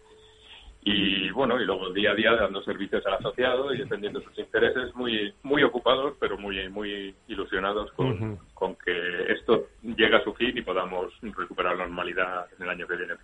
[0.84, 4.92] Y bueno, y luego día a día dando servicios al asociado y defendiendo sus intereses,
[4.96, 10.56] muy muy ocupados, pero muy muy ilusionados con, con que esto llegue a su fin
[10.56, 13.14] y podamos recuperar la normalidad en el año que viene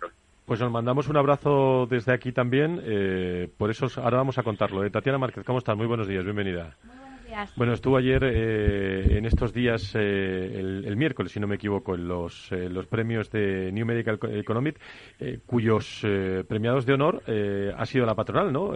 [0.45, 4.85] Pues nos mandamos un abrazo desde aquí también, eh, por eso ahora vamos a contarlo.
[4.85, 4.89] ¿eh?
[4.89, 5.75] Tatiana Márquez, ¿cómo estás?
[5.75, 6.77] Muy buenos días, bienvenida.
[7.55, 12.07] Bueno, estuvo ayer, eh, en estos días, eh, el, miércoles, si no me equivoco, en
[12.07, 14.79] los, eh, los premios de New Medical Economic,
[15.45, 16.05] cuyos
[16.47, 17.21] premiados de honor
[17.75, 18.73] ha sido la patronal, ¿no?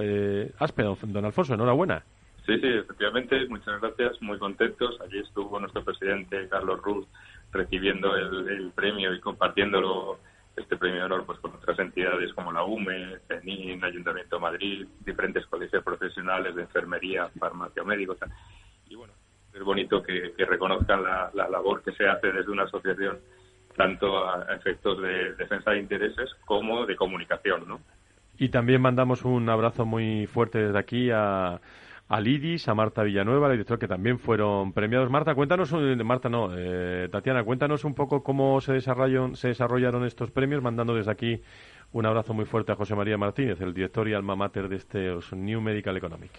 [0.59, 2.03] Aspe, don, Alfonso, enhorabuena.
[2.45, 4.99] Sí, sí, efectivamente, muchas gracias, muy contentos.
[5.01, 7.07] Allí estuvo nuestro presidente Carlos Ruz
[7.51, 10.19] recibiendo el, premio y compartiéndolo
[10.55, 14.87] este premio de honor pues con otras entidades como la UME, CENIN, Ayuntamiento de Madrid,
[15.05, 18.17] diferentes colegios profesionales de enfermería, farmacia, médicos.
[18.87, 19.13] Y bueno,
[19.53, 23.19] es bonito que, reconozcan la, labor que se hace desde una asociación,
[23.75, 27.79] tanto a efectos de defensa de intereses como de comunicación, ¿no?
[28.37, 31.61] Y también mandamos un abrazo muy fuerte desde aquí a
[32.13, 35.09] a Lidis, a Marta Villanueva, la directora, que también fueron premiados.
[35.09, 35.73] Marta, cuéntanos,
[36.05, 40.93] Marta no, eh, Tatiana, cuéntanos un poco cómo se desarrollaron, se desarrollaron estos premios, mandando
[40.93, 41.41] desde aquí
[41.93, 45.13] un abrazo muy fuerte a José María Martínez, el director y alma mater de este
[45.35, 46.31] New Medical Economic.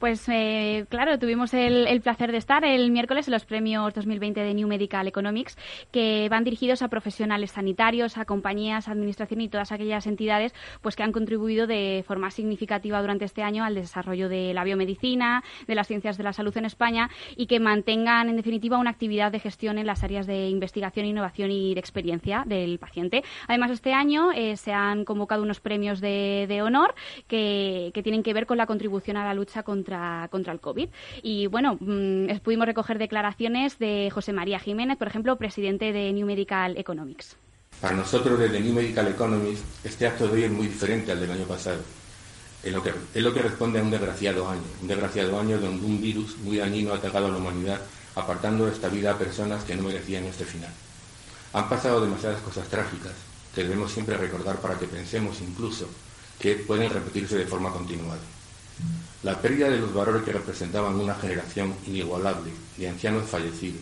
[0.00, 4.54] Pues eh, claro, tuvimos el, placer de estar el miércoles en los premios 2020 de
[4.54, 5.56] New Medical Economics,
[5.92, 11.04] que van dirigidos a profesionales sanitarios, a compañías, administración y todas aquellas entidades pues que
[11.04, 15.86] han contribuido de forma significativa durante este año al desarrollo de la biomedicina, de las
[15.86, 19.78] ciencias de la salud en España y que mantengan, en definitiva, una actividad de gestión
[19.78, 23.22] en las áreas de investigación, innovación y de experiencia del paciente.
[23.46, 26.94] Además, este año eh, se han convocado unos premios de, honor
[27.26, 30.88] que, tienen que ver con la contribución a la lucha contra, contra el COVID.
[31.22, 36.26] Y bueno, mm, pudimos recoger declaraciones de José María Jiménez, por ejemplo, presidente de New
[36.26, 37.36] Medical Economics.
[37.80, 41.30] Para nosotros desde New Medical Economics, este acto de hoy es muy diferente al del
[41.30, 41.80] año pasado.
[42.62, 45.84] Es lo, que, es lo que responde a un desgraciado año, un desgraciado año donde
[45.84, 47.80] un virus muy dañino ha atacado a la humanidad,
[48.14, 50.72] apartando de esta vida a personas que no merecían este final.
[51.52, 53.12] Han pasado demasiadas cosas trágicas,
[53.56, 55.88] que debemos siempre recordar para que pensemos incluso
[56.38, 58.20] que pueden repetirse de forma continuada.
[59.22, 63.80] La pérdida de los valores que representaban una generación inigualable de ancianos fallecidos,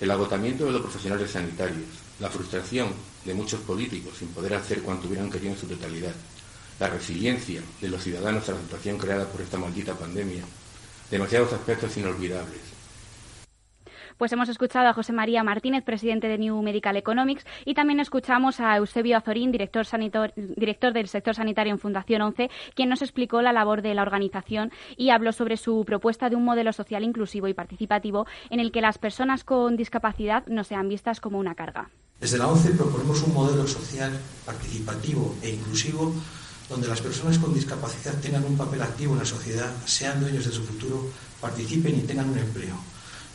[0.00, 1.88] el agotamiento de los profesionales sanitarios,
[2.20, 2.90] la frustración
[3.24, 6.14] de muchos políticos sin poder hacer cuanto hubieran querido en su totalidad,
[6.78, 10.44] la resiliencia de los ciudadanos a la situación creada por esta maldita pandemia,
[11.10, 12.60] demasiados aspectos inolvidables,
[14.20, 18.60] pues hemos escuchado a José María Martínez, presidente de New Medical Economics, y también escuchamos
[18.60, 19.86] a Eusebio Azorín, director,
[20.36, 24.72] director del sector sanitario en Fundación 11, quien nos explicó la labor de la organización
[24.98, 28.82] y habló sobre su propuesta de un modelo social inclusivo y participativo en el que
[28.82, 31.88] las personas con discapacidad no sean vistas como una carga.
[32.20, 34.12] Desde la ONCE proponemos un modelo social
[34.44, 36.12] participativo e inclusivo
[36.68, 40.52] donde las personas con discapacidad tengan un papel activo en la sociedad, sean dueños de
[40.52, 41.08] su futuro,
[41.40, 42.76] participen y tengan un empleo.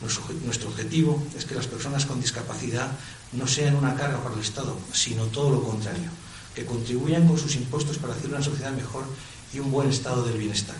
[0.01, 2.91] Nuestro, objetivo es que las personas con discapacidad
[3.31, 6.09] no sean una carga para el Estado, sino todo lo contrario,
[6.53, 9.05] que contribuyan con sus impuestos para hacer una sociedad mejor
[9.53, 10.75] y un buen estado del bienestar.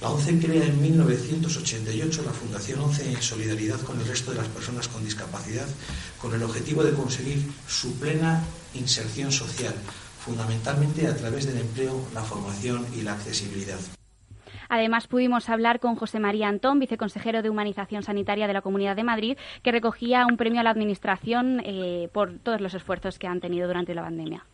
[0.00, 4.48] La ONCE crea en 1988 la Fundación ONCE en solidaridad con el resto de las
[4.48, 5.66] personas con discapacidad,
[6.20, 9.74] con el objetivo de conseguir su plena inserción social,
[10.22, 13.78] fundamentalmente a través del empleo, la formación y la accesibilidad.
[14.74, 19.04] Además, pudimos hablar con José María Antón, viceconsejero de Humanización Sanitaria de la Comunidad de
[19.04, 23.38] Madrid, que recogía un premio a la Administración eh, por todos los esfuerzos que han
[23.38, 24.44] tenido durante la pandemia.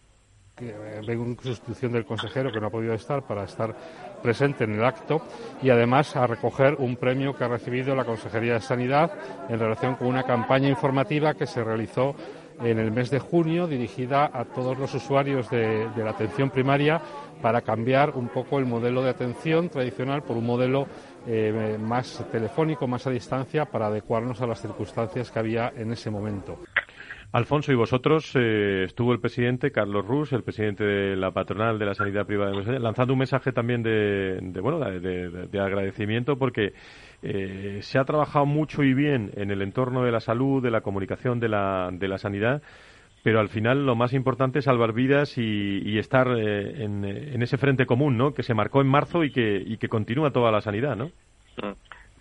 [0.61, 3.74] Eh, vengo en sustitución del consejero que no ha podido estar para estar
[4.22, 5.22] presente en el acto
[5.62, 9.11] y además a recoger un premio que ha recibido la Consejería de Sanidad
[9.48, 12.14] en relación con una campaña informativa que se realizó
[12.62, 17.01] en el mes de junio dirigida a todos los usuarios de, de la atención primaria
[17.40, 20.87] para cambiar un poco el modelo de atención tradicional por un modelo
[21.27, 26.11] eh, más telefónico, más a distancia, para adecuarnos a las circunstancias que había en ese
[26.11, 26.59] momento.
[27.33, 31.87] Alfonso, y vosotros, eh, estuvo el presidente Carlos Rus, el presidente de la patronal de
[31.87, 36.73] la sanidad privada, lanzando un mensaje también de, bueno, de, agradecimiento porque
[37.22, 40.80] eh, se ha trabajado mucho y bien en el entorno de la salud, de la
[40.80, 42.62] comunicación de la, de la sanidad
[43.22, 47.87] pero al final lo más importante es salvar vidas y, estar eh, en, ese frente
[47.87, 48.33] común, ¿no?
[48.33, 51.06] Que se marcó en marzo y que, y que continúa toda la sanidad, ¿no?
[51.62, 51.74] Mm.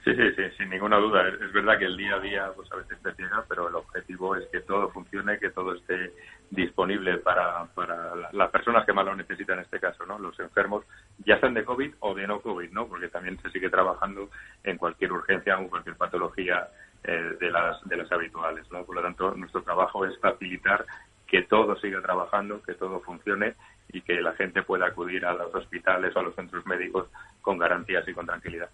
[0.04, 1.28] Sí, sí, sí, sin ninguna duda.
[1.28, 4.36] Es verdad que el día a día pues a veces te llega, pero el objetivo
[4.36, 6.14] es que todo funcione, que todo esté
[6.52, 10.18] disponible para, para las personas que más lo necesitan en este caso, ¿no?
[10.18, 10.86] Los enfermos,
[11.26, 12.88] ya sean de COVID o de no COVID, ¿no?
[12.88, 14.30] Porque también se sigue trabajando
[14.64, 16.70] en cualquier urgencia o cualquier patología
[17.04, 18.70] eh, de, las, de las habituales.
[18.72, 18.84] ¿no?
[18.84, 20.86] Por lo tanto, nuestro trabajo es facilitar
[21.26, 23.54] que todo siga trabajando, que todo funcione
[23.92, 27.08] y que la gente pueda acudir a los hospitales o a los centros médicos
[27.42, 28.70] con garantías y con tranquilidad.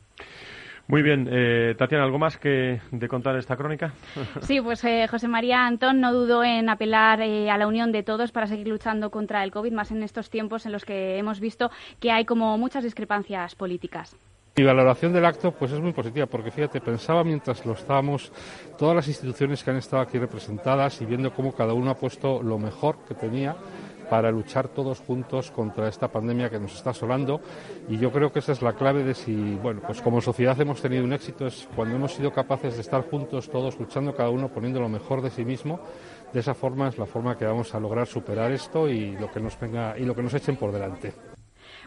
[0.88, 3.92] Muy bien, eh, Tatiana, ¿algo más que de contar esta crónica?
[4.42, 8.04] Sí, pues eh, José María Antón no dudó en apelar eh, a la unión de
[8.04, 11.40] todos para seguir luchando contra el COVID, más en estos tiempos en los que hemos
[11.40, 14.16] visto que hay como muchas discrepancias políticas.
[14.58, 18.32] Mi valoración del acto pues es muy positiva porque fíjate, pensaba mientras lo estábamos
[18.78, 22.42] todas las instituciones que han estado aquí representadas y viendo cómo cada uno ha puesto
[22.42, 23.56] lo mejor que tenía
[24.10, 27.42] para luchar todos juntos contra esta pandemia que nos está asolando
[27.90, 30.82] y yo creo que esa es la clave de si, bueno, pues como sociedad hemos
[30.82, 34.50] tenido un éxito es cuando hemos sido capaces de estar juntos todos luchando cada uno
[34.50, 35.80] poniendo lo mejor de sí mismo,
[36.34, 39.40] de esa forma es la forma que vamos a lograr superar esto y lo que
[39.40, 41.14] nos venga y lo que nos echen por delante.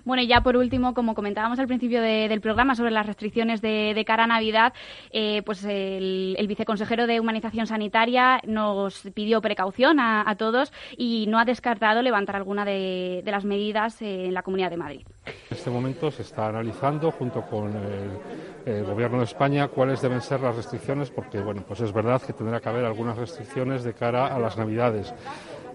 [0.09, 4.03] Bueno, y ya por último, como comentábamos al principio del programa sobre las restricciones de,
[4.07, 4.73] cara a Navidad,
[5.11, 11.45] eh, pues el, viceconsejero de Humanización Sanitaria nos pidió precaución a, todos y no ha
[11.45, 15.07] descartado levantar alguna de, las medidas en la Comunidad de Madrid.
[15.27, 20.23] En este momento se está analizando junto con el, el, Gobierno de España cuáles deben
[20.23, 23.93] ser las restricciones, porque bueno, pues es verdad que tendrá que haber algunas restricciones de
[23.93, 25.13] cara a las Navidades.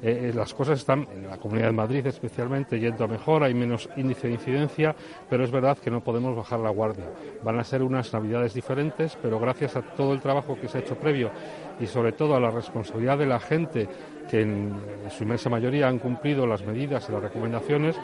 [0.03, 3.53] Eh, eh, las cosas están, en la Comunidad de Madrid especialmente, yendo a mejor, hay
[3.53, 4.93] menos índice de incidencia,
[5.29, 7.05] pero es verdad que no podemos bajar la guardia.
[7.41, 10.81] Van a ser unas navidades diferentes, pero gracias a todo el trabajo que se ha
[10.81, 11.31] hecho previo
[11.79, 13.87] y sobre todo a la responsabilidad de la gente
[14.29, 14.75] que en
[15.09, 17.95] su inmensa mayoría han cumplido las medidas y las recomendaciones,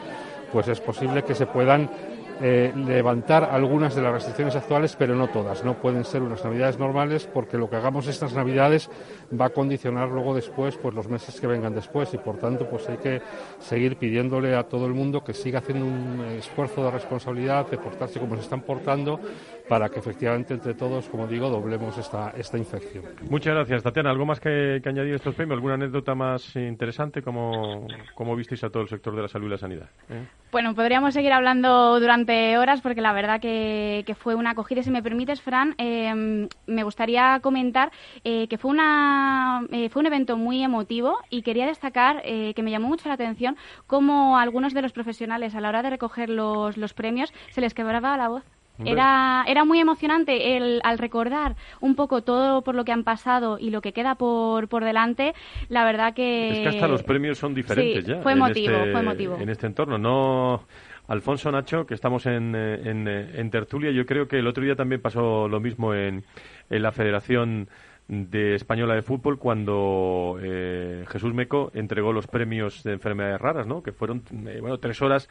[0.50, 1.90] pues es posible que se puedan
[2.42, 5.64] eh, levantar algunas de las restricciones actuales, pero no todas.
[5.64, 8.90] No pueden ser unas navidades normales porque lo que hagamos estas navidades
[9.38, 12.88] va a condicionar luego después pues los meses que vengan después y por tanto pues
[12.88, 13.22] hay que
[13.58, 18.18] seguir pidiéndole a todo el mundo que siga haciendo un esfuerzo de responsabilidad, de portarse
[18.18, 19.20] como se están portando
[19.68, 23.04] para que efectivamente entre todos, como digo, doblemos esta, esta infección.
[23.28, 24.10] Muchas gracias, Tatiana.
[24.10, 25.56] ¿Algo más que, añadir a estos premios?
[25.56, 27.22] ¿Alguna anécdota más interesante?
[27.22, 29.90] como cómo visteis a todo el sector de la salud y la sanidad?
[30.08, 30.26] ¿Eh?
[30.50, 34.82] Bueno, podríamos seguir hablando durante horas porque la verdad que, fue una acogida.
[34.82, 37.90] Si me permites, Fran, eh, me gustaría comentar
[38.24, 42.88] eh, que fue, una, fue un evento muy emotivo y quería destacar que me llamó
[42.88, 43.56] mucho la atención
[43.86, 47.74] cómo algunos de los profesionales a la hora de recoger los, los premios se les
[47.74, 48.44] quebraba la voz.
[48.84, 53.58] Era, era muy emocionante el, al recordar un poco todo por lo que han pasado
[53.58, 55.34] y lo que queda por, por delante.
[55.68, 56.50] La verdad que.
[56.50, 58.20] Es que hasta los premios son diferentes ya.
[58.22, 59.36] Fue emotivo, este, fue emotivo.
[59.38, 59.98] En este entorno.
[59.98, 60.62] No.
[61.10, 65.00] Alfonso Nacho, que estamos en, en, en, tertulia, yo creo que el otro día también
[65.02, 66.22] pasó lo mismo en,
[66.70, 67.68] en la Federación
[68.06, 73.82] de Española de Fútbol cuando eh, Jesús Meco entregó los premios de enfermedades raras, ¿no?
[73.82, 75.28] Que fueron, eh, bueno, tres horas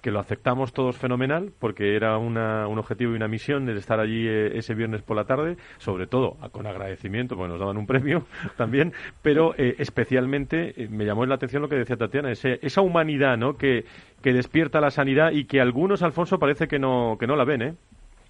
[0.00, 4.00] que lo aceptamos todos fenomenal porque era una, un objetivo y una misión el estar
[4.00, 7.86] allí eh, ese viernes por la tarde, sobre todo con agradecimiento porque nos daban un
[7.86, 8.24] premio
[8.56, 8.92] también,
[9.22, 13.36] pero eh, especialmente eh, me llamó la atención lo que decía Tatiana, ese, esa humanidad
[13.36, 13.56] ¿no?
[13.56, 13.84] que,
[14.22, 17.62] que despierta la sanidad y que algunos, Alfonso, parece que no, que no la ven,
[17.62, 17.74] ¿eh?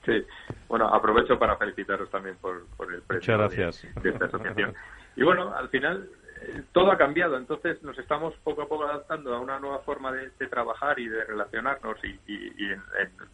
[0.04, 0.24] Sí,
[0.68, 3.86] bueno, aprovecho para felicitaros también por, por el premio gracias.
[4.02, 4.72] De, esta asociación.
[5.16, 6.08] Y bueno, al final
[6.72, 10.30] todo ha cambiado, entonces nos estamos poco a poco adaptando a una nueva forma de,
[10.48, 12.18] trabajar y de relacionarnos y,
[12.64, 12.82] en,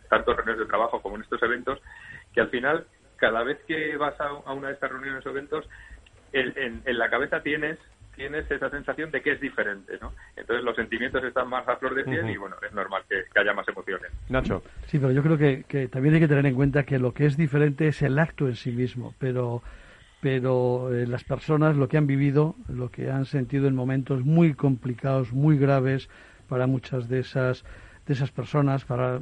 [0.09, 1.80] tanto reuniones de trabajo como en estos eventos,
[2.34, 2.86] que al final,
[3.16, 5.68] cada vez que vas a, una de estas reuniones o eventos,
[6.32, 7.78] en, la cabeza tienes
[8.14, 10.11] tienes esa sensación de que es diferente, ¿no?
[10.36, 13.52] Entonces los sentimientos están más a flor de piel y bueno, es normal que, haya
[13.52, 14.11] más emociones.
[14.30, 14.62] Nacho.
[14.86, 17.26] Sí, pero yo creo que, que también hay que tener en cuenta que lo que
[17.26, 19.62] es diferente es el acto en sí mismo, pero
[20.27, 24.55] pero eh, las personas lo que han vivido, lo que han sentido en momentos muy
[24.55, 26.09] complicados, muy graves
[26.49, 27.64] para muchas de esas
[28.09, 29.20] de esas personas, para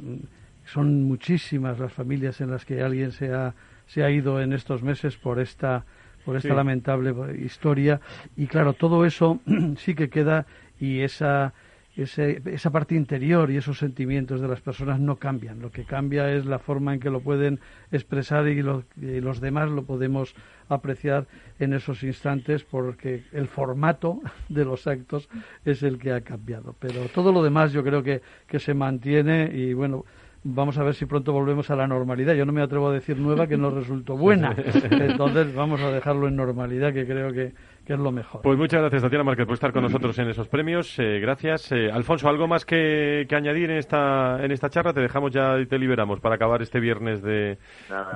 [0.65, 3.53] son muchísimas las familias en las que alguien se ha
[3.85, 5.85] se ha ido en estos meses por esta
[6.25, 8.01] por esta lamentable historia.
[8.35, 9.39] Y claro, todo eso
[9.77, 10.47] sí que queda
[10.79, 11.53] y esa
[11.97, 15.59] esa parte interior y esos sentimientos de las personas no cambian.
[15.59, 17.59] Lo que cambia es la forma en que lo pueden
[17.91, 20.35] expresar y, y los demás lo podemos
[20.67, 21.27] apreciar
[21.59, 24.19] en esos instantes porque el formato
[24.49, 25.29] de los actos
[25.63, 26.75] es el que ha cambiado.
[26.79, 30.05] Pero todo lo demás yo creo que, que se mantiene y bueno,
[30.45, 32.35] vamos a ver si pronto volvemos a la normalidad.
[32.35, 34.55] Yo no me atrevo a decir nueva que no resultó buena.
[34.91, 37.53] Entonces vamos a dejarlo en normalidad, que creo que,
[37.85, 38.41] es lo mejor.
[38.41, 40.97] Pues muchas gracias, Tatiana Márquez, por estar con nosotros en esos premios.
[40.99, 41.71] Eh, gracias.
[41.71, 44.93] Eh, Alfonso, ¿algo más que, añadir en esta, en esta charla?
[44.93, 47.57] Te dejamos ya y te liberamos para acabar este viernes de,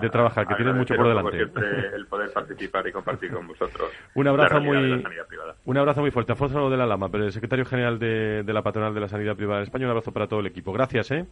[0.02, 1.38] de trabajar, que tienes mucho por delante.
[1.38, 3.90] siempre el poder participar y compartir con vosotros.
[4.14, 5.04] un abrazo muy
[5.66, 6.32] un abrazo muy fuerte.
[6.32, 9.36] Alfonso de la Lama, pero el secretario general de, de la Patronal de la Sanidad
[9.36, 9.86] Privada en España.
[9.86, 10.72] Un abrazo para todo el equipo.
[10.72, 11.26] Gracias, ¿eh?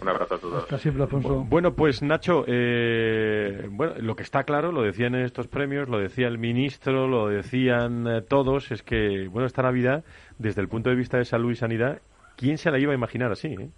[0.00, 0.62] Un abrazo a todos.
[0.62, 1.44] Hasta siempre, Alfonso.
[1.48, 5.98] Bueno, pues Nacho, eh, bueno, lo que está claro, lo decían en estos premios, lo
[5.98, 10.04] decía el ministro, lo decían eh, todos, es que, bueno, esta Navidad,
[10.38, 12.00] desde el punto de vista de salud y sanidad,
[12.36, 13.48] ¿quién se la iba a imaginar así?
[13.48, 13.68] Eh?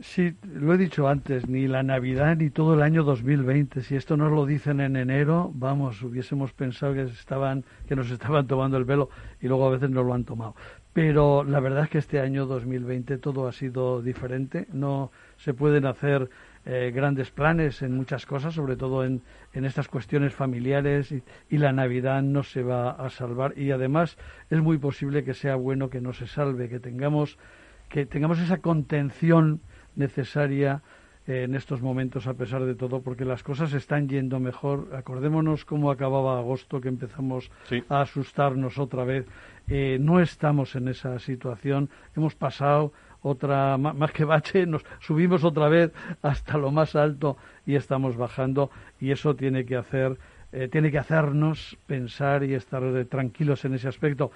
[0.00, 3.80] Sí, lo he dicho antes, ni la Navidad ni todo el año 2020.
[3.80, 8.48] Si esto nos lo dicen en enero, vamos, hubiésemos pensado que estaban, que nos estaban
[8.48, 9.08] tomando el velo
[9.40, 10.56] y luego a veces no lo han tomado.
[10.94, 14.68] Pero la verdad es que este año 2020 todo ha sido diferente.
[14.72, 16.30] No se pueden hacer
[16.64, 19.20] eh, grandes planes en muchas cosas, sobre todo en,
[19.52, 24.16] en estas cuestiones familiares y, y, la Navidad no se va a salvar y además
[24.50, 27.38] es muy posible que sea bueno que no se salve, que tengamos
[27.88, 29.60] que tengamos esa contención
[29.96, 30.82] necesaria
[31.26, 34.90] en estos momentos a pesar de todo porque las cosas están yendo mejor.
[34.94, 37.50] Acordémonos cómo acababa agosto que empezamos
[37.88, 39.26] a asustarnos otra vez.
[39.68, 41.88] Eh, no estamos en esa situación.
[42.16, 47.74] Hemos pasado otra más que bache nos subimos otra vez hasta lo más alto y
[47.74, 48.70] estamos bajando.
[49.00, 50.18] Y eso tiene que hacer
[50.56, 54.30] eh, tiene que hacernos pensar y estar tranquilos en ese aspecto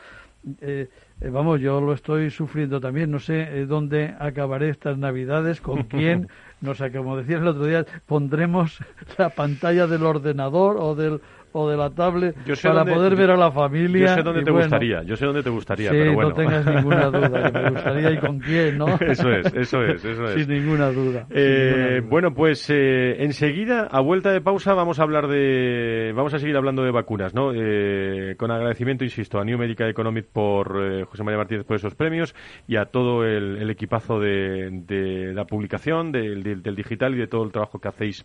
[0.61, 0.89] eh,
[1.21, 3.11] eh, vamos, yo lo estoy sufriendo también.
[3.11, 6.29] No sé eh, dónde acabaré estas Navidades, con quién.
[6.61, 8.79] No sé, como decías el otro día, pondremos
[9.17, 11.21] la pantalla del ordenador o del
[11.53, 14.09] o de la tablet para poder ver a la familia.
[14.09, 16.31] Yo sé dónde te gustaría, yo sé dónde te gustaría, sí, pero bueno.
[16.31, 18.87] no tengas ninguna duda, que me gustaría y con quién, ¿no?
[19.01, 20.45] Eso es, eso es, eso es.
[20.45, 21.27] Sin ninguna duda.
[21.31, 26.39] Eh, Bueno, pues eh, enseguida, a vuelta de pausa, vamos a hablar de, vamos a
[26.39, 27.53] seguir hablando de vacunas, ¿no?
[27.55, 31.95] Eh, con agradecimiento, insisto, a New Medical Economic por eh, José María Martínez por esos
[31.95, 32.35] premios
[32.67, 36.43] y a todo el, el equipazo de, de, la publicación, del
[36.75, 38.25] digital y de todo el trabajo que hacéis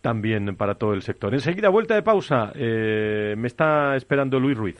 [0.00, 1.32] también para todo el sector.
[1.32, 2.51] Enseguida, vuelta de pausa.
[2.54, 4.78] Eh, me está esperando Luis Ruiz.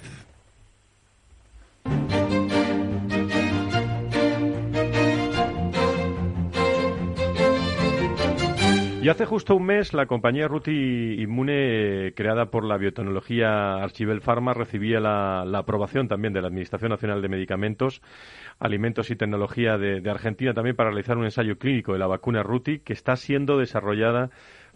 [9.03, 10.71] Y hace justo un mes la compañía Ruti
[11.19, 17.21] Inmune, creada por la biotecnología Archivel Pharma, recibía la, aprobación también de la Administración Nacional
[17.21, 18.01] de Medicamentos,
[18.61, 22.79] Alimentos y Tecnología de Argentina también para realizar un ensayo clínico de la vacuna Ruti
[22.79, 24.31] que está siendo desarrollada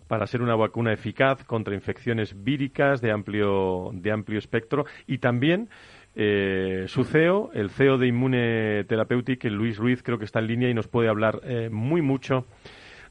[0.08, 5.68] para ser una vacuna eficaz contra infecciones víricas de amplio, de amplio espectro y también
[6.14, 10.70] eh, su CEO, el CEO de Inmune Therapeutic, Luis Ruiz, creo que está en línea
[10.70, 12.46] y nos puede hablar eh, muy mucho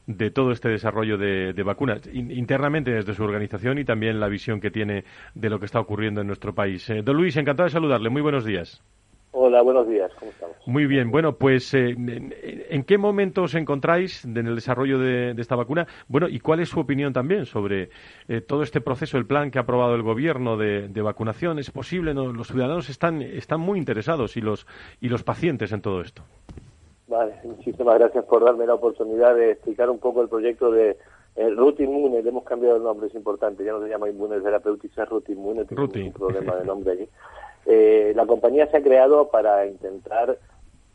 [0.06, 4.70] de todo este desarrollo de, vacunas internamente desde su organización y también la visión que
[4.70, 6.88] tiene de lo que está ocurriendo en nuestro país.
[6.90, 8.08] Eh, don Luis, encantado de saludarle.
[8.08, 8.82] Muy buenos días.
[9.38, 10.10] Hola, buenos días.
[10.18, 10.56] ¿Cómo estamos?
[10.64, 11.10] Muy bien.
[11.10, 12.32] Bueno, pues eh, en,
[12.70, 15.86] ¿en, qué momento os encontráis en el desarrollo de, de, esta vacuna?
[16.08, 17.90] Bueno, ¿y cuál es su opinión también sobre
[18.28, 21.58] eh, todo este proceso, el plan que ha aprobado el gobierno de, de vacunación?
[21.58, 22.14] ¿Es posible?
[22.14, 22.32] No?
[22.32, 24.66] Los ciudadanos están, están muy interesados y los,
[25.02, 26.22] y los pacientes en todo esto.
[27.06, 30.96] Vale, muchísimas gracias por darme la oportunidad de explicar un poco el proyecto de
[31.36, 32.22] eh, Ruti Inmune.
[32.22, 33.62] Le hemos cambiado el nombre, es importante.
[33.62, 35.66] Ya no se llama Inmune Therapeutics, es Ruti Inmune.
[35.68, 36.00] Ruti.
[36.00, 37.08] un problema de nombre allí.
[37.66, 40.38] Eh, la compañía se ha creado para intentar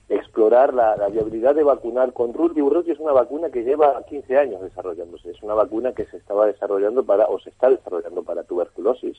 [0.10, 2.62] explorar la, viabilidad de vacunar con Ruti.
[2.62, 5.32] Ruti es una vacuna que lleva 15 años desarrollándose.
[5.32, 9.18] Es una vacuna que se estaba desarrollando para, o se está desarrollando para tuberculosis.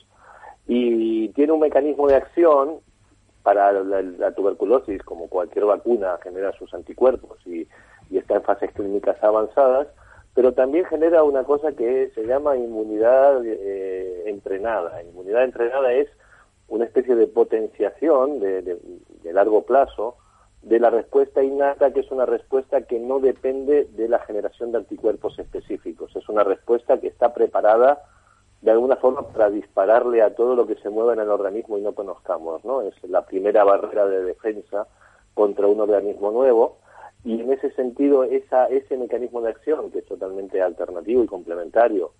[0.67, 2.79] Y tiene un mecanismo de acción
[3.41, 7.67] para la, la tuberculosis, como cualquier vacuna, genera sus anticuerpos y,
[8.09, 9.87] y está en fases clínicas avanzadas,
[10.35, 15.01] pero también genera una cosa que se llama inmunidad eh, entrenada.
[15.03, 16.07] Inmunidad entrenada es
[16.73, 20.17] una especie de potenciación de, de, largo plazo
[20.63, 24.79] de la respuesta innata, que es una respuesta que no depende de la generación de
[24.79, 26.15] anticuerpos específicos.
[26.15, 28.01] Es una respuesta que está preparada
[28.63, 31.81] de alguna forma para dispararle a todo lo que se mueva en el organismo y
[31.81, 32.81] no conozcamos, ¿no?
[32.81, 34.87] Es la primera barrera de defensa
[35.35, 36.77] contra un organismo nuevo
[37.23, 42.13] y en ese sentido esa, ese mecanismo de acción que es totalmente alternativo y complementario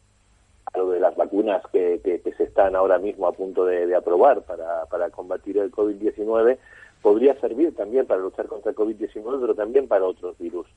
[0.75, 3.95] lo de las vacunas que, que, que se están ahora mismo a punto de, de
[3.95, 6.57] aprobar para, para combatir el COVID-19
[7.01, 10.67] podría servir también para luchar contra el COVID-19 pero también para otros virus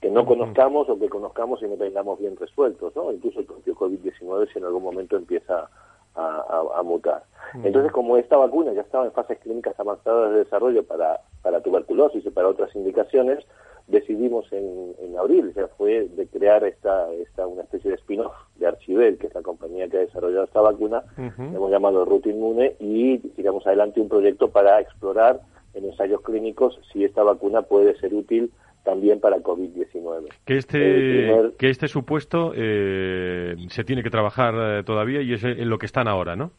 [0.00, 3.10] que no conozcamos o que conozcamos y no tengamos bien resueltos, ¿no?
[3.10, 5.70] Incluso el propio COVID-19 si en algún momento empieza
[6.14, 7.24] a, a, a mutar.
[7.62, 12.24] Entonces, como esta vacuna ya estaba en fases clínicas avanzadas de desarrollo para, para tuberculosis
[12.26, 13.46] y para otras indicaciones,
[13.86, 18.66] decidimos en, en abril, ya fue de crear esta, esta una especie de spin-off de
[18.66, 21.56] Archivel, que es la compañía que ha desarrollado esta vacuna, uh -huh.
[21.56, 25.40] hemos llamado Ruta Inmune y tiramos adelante un proyecto para explorar
[25.74, 28.50] en ensayos clínicos si esta vacuna puede ser útil
[28.84, 30.28] también para COVID-19.
[30.44, 31.52] Que este, primer...
[31.58, 35.86] que este supuesto eh, se tiene que trabajar eh, todavía y es en lo que
[35.86, 36.52] están ahora, ¿no?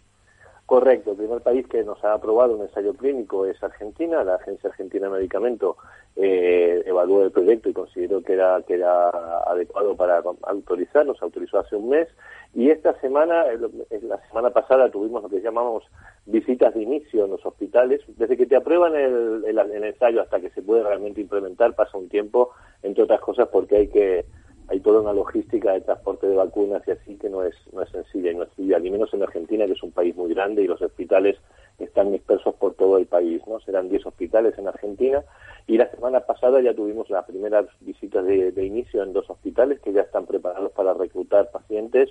[0.66, 4.24] Correcto, el primer país que nos ha aprobado un ensayo clínico es Argentina.
[4.24, 5.78] La Agencia Argentina de Medicamento
[6.16, 9.10] eh, evaluó el proyecto y consideró que era, que era
[9.46, 12.08] adecuado para autorizar, nos autorizó hace un mes.
[12.56, 15.84] Y esta semana, la semana pasada, tuvimos lo que llamamos
[16.26, 18.02] visitas de inicio en los hospitales.
[18.18, 22.10] Desde que te aprueban el, el ensayo hasta que se puede realmente implementar pasa un
[22.10, 24.26] tiempo, entre otras cosas porque hay que
[24.68, 27.90] hay toda una logística de transporte de vacunas y así que no es, no es
[27.90, 30.64] sencilla y no es sencilla, ni menos en Argentina, que es un país muy grande
[30.64, 31.38] y los hospitales
[31.78, 33.60] están dispersos por todo el país, ¿no?
[33.60, 35.24] Serán 10 hospitales en Argentina
[35.68, 39.92] y la semana pasada ya tuvimos las primeras visitas de, inicio en dos hospitales que
[39.92, 42.10] ya están preparados para reclutar pacientes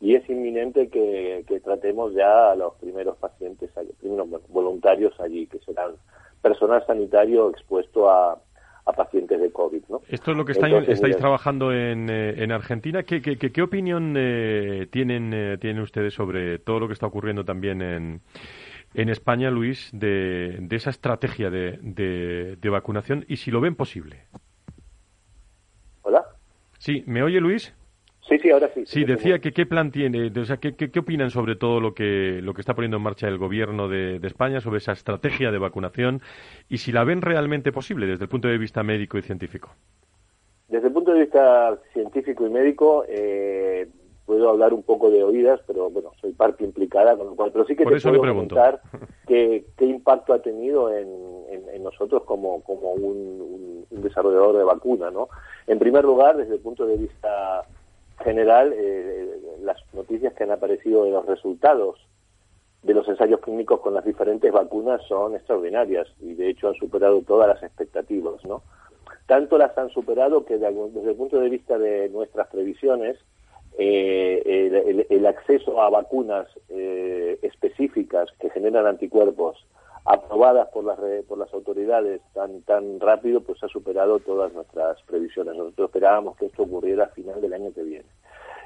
[0.00, 5.60] y es inminente que, que tratemos ya a los primeros pacientes, primeros voluntarios allí, que
[5.60, 5.92] serán
[6.42, 8.38] personal sanitario expuesto a,
[8.86, 9.82] a pacientes de COVID.
[9.88, 10.00] ¿no?
[10.08, 13.02] Esto es lo que estáis, trabajando en, eh, en Argentina.
[13.02, 17.44] ¿Qué, qué, qué opinión eh, tienen, eh, tienen ustedes sobre todo lo que está ocurriendo
[17.44, 18.20] también en,
[18.94, 24.24] en España, Luis, de, de esa estrategia de, de, vacunación y si lo ven posible?
[26.02, 26.24] Hola.
[26.78, 27.74] Sí, ¿me oye Luis?
[28.28, 28.84] Sí, sí, ahora sí.
[28.86, 32.40] Sí, decía que qué plan tiene, o sea, ¿qué, qué, opinan sobre todo lo que,
[32.42, 36.22] lo que está poniendo en marcha el gobierno de, España sobre esa estrategia de vacunación
[36.70, 39.70] y si la ven realmente posible desde el punto de vista médico y científico.
[40.68, 43.86] Desde el punto de vista científico y médico, eh,
[44.24, 47.66] puedo hablar un poco de oídas, pero bueno, soy parte implicada, con lo cual, pero
[47.66, 48.80] sí que te puedo preguntar
[49.26, 51.06] qué, qué, impacto ha tenido en,
[51.50, 55.28] en, nosotros como, como un, un, desarrollador de vacuna, ¿no?
[55.66, 57.64] En primer lugar, desde el punto de vista
[58.22, 61.98] general, eh, las noticias que han aparecido de los resultados
[62.82, 67.22] de los ensayos clínicos con las diferentes vacunas son extraordinarias y de hecho han superado
[67.22, 68.62] todas las expectativas, ¿no?
[69.26, 73.16] Tanto las han superado que desde el punto de vista de nuestras previsiones,
[73.78, 79.66] eh, el, acceso a vacunas eh, específicas que generan anticuerpos
[80.04, 85.56] aprobadas por las por las autoridades tan tan rápido pues ha superado todas nuestras previsiones.
[85.56, 88.06] Nosotros esperábamos que esto ocurriera a final del año que viene.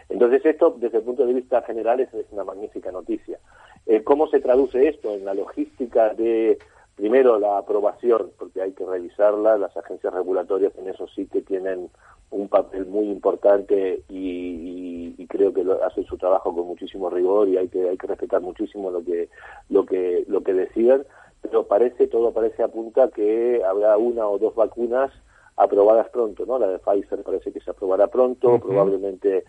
[0.09, 3.39] Entonces esto desde el punto de vista general es, una magnífica noticia.
[3.87, 6.59] Eh, cómo se traduce esto en la logística de
[6.97, 9.59] primero la aprobación porque hay que revisarla.
[9.59, 11.91] Las agencias regulatorias en eso sí que tienen
[12.31, 17.49] un papel muy importante y, y, creo que lo, hacen su trabajo con muchísimo rigor
[17.49, 19.29] y hay que hay que respetar muchísimo lo que
[19.71, 21.05] lo que lo que decidan
[21.43, 25.11] pero parece, todo parece apunta que habrá una o dos vacunas
[25.57, 26.59] aprobadas pronto, ¿no?
[26.59, 29.45] La de Pfizer parece que se aprobará pronto, probablemente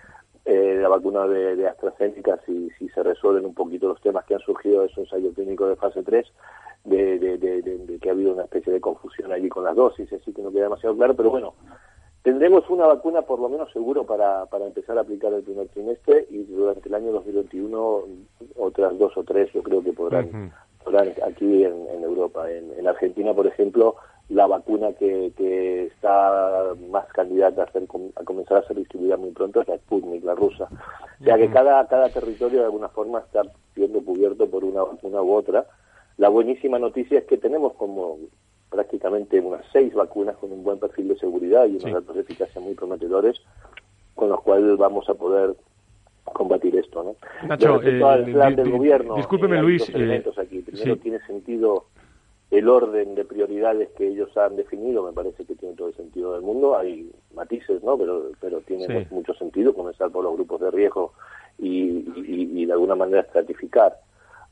[0.46, 4.40] eh, la vacuna de, AstraZeneca, si, si se resuelven un poquito los temas que han
[4.42, 6.26] surgido de su ensayo clínico de fase 3,
[6.86, 10.42] de, de, que ha habido una especie de confusión allí con las dosis, así que
[10.42, 11.54] no queda demasiado claro, pero bueno,
[12.24, 16.26] tendremos una vacuna por lo menos seguro para, para empezar a aplicar el primer trimestre
[16.30, 18.04] y durante el año 2021
[18.58, 20.52] otras dos o tres yo creo que podrán
[21.26, 22.50] aquí en, Europa.
[22.52, 23.96] En, Argentina, por ejemplo,
[24.30, 29.62] la vacuna que, que está más candidata a, a comenzar a ser distribuida muy pronto
[29.62, 30.68] es la Sputnik, la rusa.
[31.20, 35.22] O sea que cada, cada territorio de alguna forma está siendo cubierto por una vacuna
[35.22, 35.66] u otra.
[36.18, 38.18] La buenísima noticia es que tenemos como
[38.70, 42.62] prácticamente unas seis vacunas con un buen perfil de seguridad y unos datos de eficacia
[42.62, 43.42] muy prometedores,
[44.16, 45.56] con los cuales vamos a poder
[46.34, 47.16] combatir esto, ¿no?
[47.48, 50.60] Nacho, eh, plan del gobierno, discúlpeme eh, Luis, elementos aquí.
[50.62, 51.86] Primero tiene sentido
[52.52, 56.34] el orden de prioridades que ellos han definido, me parece que tiene todo el sentido
[56.34, 56.78] del mundo.
[56.78, 57.98] Hay matices, ¿no?
[57.98, 61.14] Pero, pero tiene mucho sentido comenzar por los grupos de riesgo
[61.60, 63.98] y, y, de alguna manera estratificar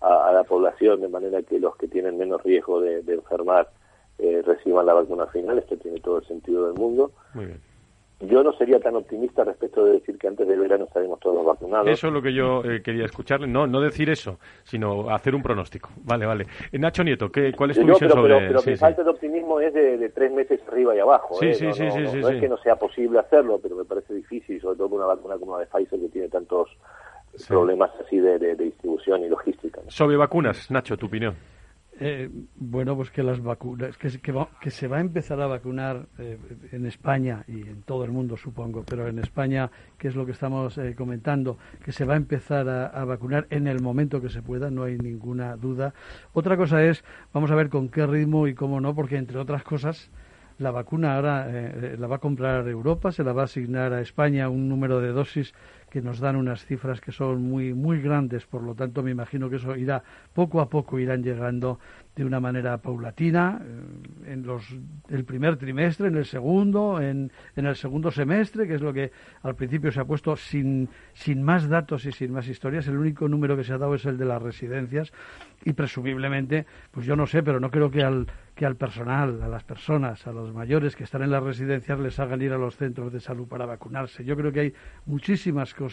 [0.02, 3.70] a, la población de manera que los que tienen menos riesgo de, enfermar
[4.20, 5.58] eh, reciban la vacuna final.
[5.58, 7.12] Esto tiene todo el sentido del mundo.
[8.20, 11.88] Yo no sería tan optimista respecto de decir que antes del verano estaremos todos vacunados.
[11.88, 13.46] Eso es lo que yo eh, quería escucharle.
[13.46, 15.90] No, no decir eso, sino hacer un pronóstico.
[16.04, 16.46] Vale, vale.
[16.72, 18.48] Eh, Nacho Nieto, ¿qué, ¿cuál es tu visión pero, sobre...?
[18.48, 21.36] Pero, mi falta de optimismo es de, tres meses arriba y abajo.
[21.36, 21.54] Sí, ¿eh?
[21.54, 24.78] sí, sí, sí, no, es que no sea posible hacerlo, pero me parece difícil, sobre
[24.78, 26.76] todo con una vacuna como la de Pfizer que tiene tantos
[27.48, 29.82] problemas así de, distribución y logística.
[29.90, 31.36] Sobre vacunas, Nacho, tu opinión.
[32.00, 34.10] Eh, bueno, pues que las vacunas, que,
[34.62, 36.38] que, se va a empezar a vacunar eh,
[36.72, 40.32] en España y en todo el mundo, supongo, pero en España, que es lo que
[40.32, 44.44] estamos eh, comentando, que se va a empezar a, vacunar en el momento que se
[44.44, 45.96] pueda, no hay ninguna duda.
[46.34, 49.64] Otra cosa es, vamos a ver con qué ritmo y cómo no, porque entre otras
[49.64, 50.12] cosas,
[50.60, 51.48] la vacuna ahora
[51.98, 55.10] la va a comprar Europa, se la va a asignar a España un número de
[55.10, 55.54] dosis
[55.98, 59.50] que nos dan unas cifras que son muy muy grandes, por lo tanto me imagino
[59.50, 61.80] que eso irá poco a poco irán llegando
[62.16, 64.64] de una manera paulatina eh, en los
[65.10, 69.12] el primer trimestre, en el segundo, en, en el segundo semestre, que es lo que
[69.42, 72.88] al principio se ha puesto sin, sin más datos y sin más historias.
[72.88, 75.12] El único número que se ha dado es el de las residencias
[75.64, 79.48] y presumiblemente, pues yo no sé, pero no creo que al, que al personal, a
[79.48, 82.76] las personas, a los mayores que están en las residencias les hagan ir a los
[82.78, 84.26] centros de salud para vacunarse.
[84.26, 84.74] Yo creo que hay
[85.06, 85.87] muchísimas cosas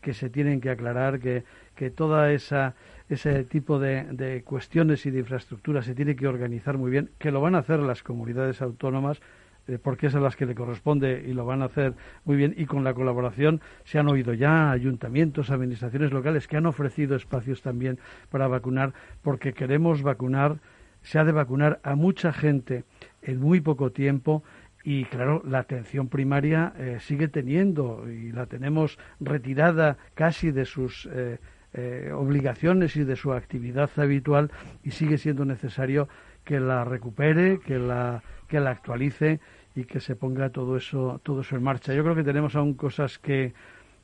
[0.00, 2.74] que se tienen que aclarar, que, que toda esa
[3.10, 7.40] ese tipo de, cuestiones y de infraestructura se tiene que organizar muy bien, que lo
[7.40, 9.20] van a hacer las comunidades autónomas,
[9.66, 12.54] eh, porque es a las que le corresponde y lo van a hacer muy bien.
[12.56, 17.62] Y con la colaboración se han oído ya ayuntamientos, administraciones locales que han ofrecido espacios
[17.62, 17.98] también
[18.30, 20.58] para vacunar, porque queremos vacunar,
[21.02, 22.84] se ha de vacunar a mucha gente
[23.22, 24.44] en muy poco tiempo
[24.82, 31.08] y claro, la atención primaria eh, sigue teniendo y la tenemos retirada casi de sus
[31.12, 31.38] eh,
[31.72, 34.50] eh, obligaciones y de su actividad habitual
[34.82, 36.08] y sigue siendo necesario
[36.44, 39.38] que la recupere, que la, que la actualice
[39.76, 41.94] y que se ponga todo eso, todo eso en marcha.
[41.94, 43.54] Yo creo que tenemos aún cosas que,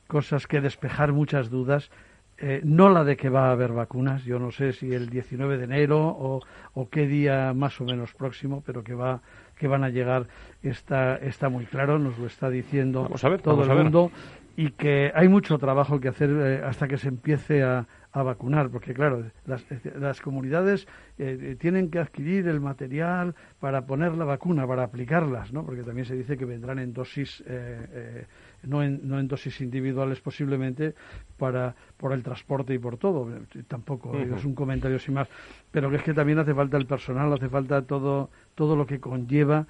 [0.07, 1.91] cosas que despejar, muchas dudas.
[2.39, 5.57] Eh, no la de que va a haber vacunas, yo no sé si el 19
[5.57, 6.43] de enero o,
[6.75, 9.23] o qué día más o menos próximo, pero que va
[9.57, 10.27] que van a llegar
[10.63, 13.09] está, está muy claro, nos lo está diciendo
[13.43, 14.11] todo el mundo
[14.57, 18.71] y que hay mucho trabajo que hacer eh, hasta que se empiece a, a vacunar,
[18.71, 19.63] porque claro, las,
[19.99, 20.89] las comunidades
[21.19, 25.65] eh, tienen que adquirir el material para poner la vacuna, para aplicarlas, ¿no?
[25.67, 28.25] Porque también se dice que vendrán en dosis, eh,
[28.67, 30.95] no, en, no en dosis individuales posiblemente,
[31.39, 33.29] para por el transporte y por todo.
[33.69, 35.29] Tampoco es un comentario sin más,
[35.71, 39.01] pero que es que también hace falta el personal, hace falta todo todo lo que
[39.01, 39.67] conlleva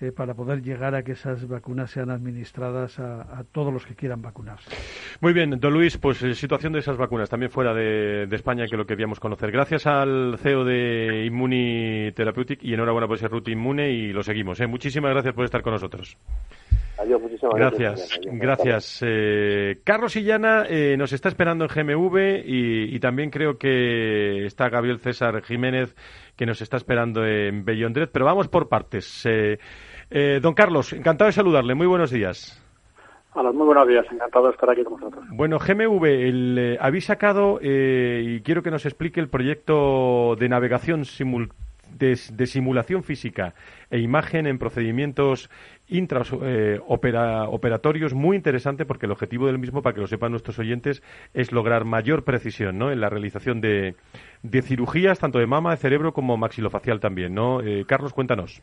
[0.00, 4.22] eh, para poder llegar a que esas vacunas sean administradas a, todos los que quieran
[4.22, 4.70] vacunarse.
[5.20, 8.76] Muy bien, don Luis, pues eh, situación de esas vacunas también fuera de, España que
[8.76, 9.50] lo queríamos conocer.
[9.50, 14.60] Gracias al CEO de Immuni Therapeutic y enhorabuena por ese Ruti Inmune y lo seguimos.
[14.60, 14.68] ¿eh?
[14.68, 16.16] Muchísimas gracias por estar con nosotros.
[16.98, 18.20] Adiós, muchísimas gracias.
[18.24, 19.04] Gracias.
[19.04, 20.64] Eh, Carlos Illana
[20.96, 25.94] nos está esperando en GMV y, y, también creo que está Gabriel César Jiménez
[26.38, 29.26] que nos está esperando en Bellondred, pero vamos por partes.
[29.26, 29.58] Eh,
[30.40, 31.74] don Carlos, encantado de saludarle.
[31.74, 32.64] Muy buenos días.
[33.34, 34.06] Hola, muy buenos días.
[34.10, 35.24] Encantado de estar aquí con vosotros.
[35.30, 40.48] Bueno, GMV, el, eh, habéis sacado, eh, y quiero que nos explique el proyecto de
[40.48, 41.04] navegación
[41.98, 43.54] de, simulación física
[43.90, 45.50] e imagen en procedimientos
[45.88, 51.02] intraoperatorios muy interesante porque el objetivo del mismo, para que lo sepan nuestros oyentes,
[51.34, 52.90] es lograr mayor precisión ¿no?
[52.90, 53.94] en la realización de,
[54.42, 57.34] de cirugías, tanto de mama, de cerebro como maxilofacial también.
[57.34, 57.60] ¿no?
[57.86, 58.62] Carlos, cuéntanos.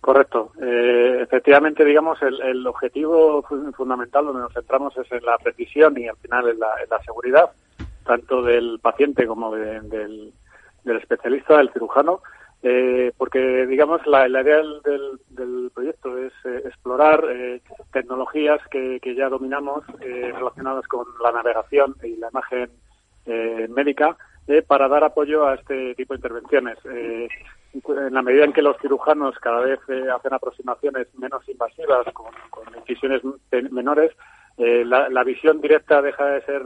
[0.00, 0.52] Correcto.
[0.60, 3.42] Eh, efectivamente, digamos, el, objetivo
[3.76, 7.50] fundamental donde nos centramos es en la precisión y al final en la, seguridad,
[8.04, 10.32] tanto del paciente como del,
[10.96, 12.22] especialista, del cirujano,
[12.62, 17.24] eh, porque, digamos, la, idea del, proyecto es eh, explorar
[17.92, 22.70] tecnologías que, ya dominamos relacionadas con la navegación y la imagen
[23.68, 24.16] médica
[24.66, 26.78] para dar apoyo a este tipo de intervenciones.
[27.74, 32.32] En la medida en que los cirujanos cada vez eh, hacen aproximaciones menos invasivas con,
[32.76, 33.22] incisiones
[33.70, 34.12] menores,
[34.56, 36.62] eh, la, visión directa deja de ser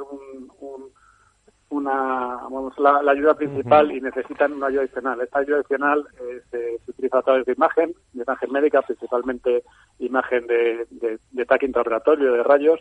[1.72, 5.20] una, vamos, la, ayuda principal y necesitan una ayuda adicional.
[5.20, 9.64] Esta ayuda adicional eh, se, utiliza a través de imagen, de imagen médica, principalmente
[9.98, 12.80] imagen de, de, de ataque intraoperatorio, de rayos,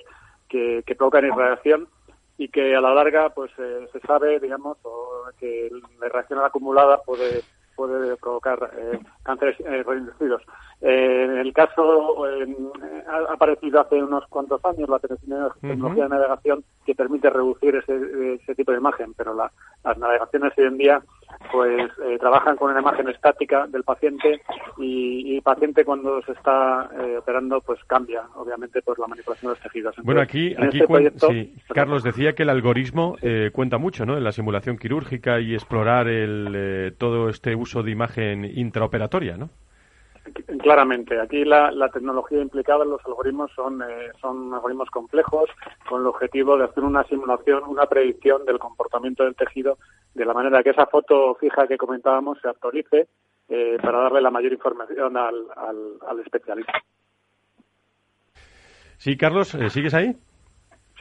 [0.49, 1.87] que, que provocan irradiación
[2.37, 4.77] y que a la larga pues se sabe, digamos,
[5.39, 5.69] que
[5.99, 7.43] la irradiación acumulada puede
[7.87, 10.41] puede provocar eh, cánceres eh, reinducidos.
[10.81, 16.95] Eh, en el caso, ha aparecido hace unos cuantos años la tecnología de navegación que
[16.95, 21.01] permite reducir ese, ese tipo de imagen, pero las navegaciones hoy en día
[21.51, 24.41] pues trabajan con una imagen estática del paciente
[24.77, 29.63] y, el paciente cuando se está operando pues cambia obviamente por la manipulación de los
[29.63, 29.95] tejidos.
[30.03, 33.17] bueno, aquí, aquí este Carlos decía que el algoritmo
[33.53, 34.17] cuenta mucho ¿no?
[34.17, 39.49] en la simulación quirúrgica y explorar el, todo este uso de imagen intraoperatoria, ¿no?
[40.59, 45.49] Claramente, aquí la, tecnología implicada en los algoritmos son, eh, son algoritmos complejos
[45.89, 49.77] con el objetivo de hacer una simulación, una predicción del comportamiento del tejido
[50.13, 53.07] de la manera que esa foto fija que comentábamos se actualice
[53.49, 56.73] eh, para darle la mayor información al, al, especialista.
[58.97, 60.15] Sí, Carlos, eh, ¿sigues ahí?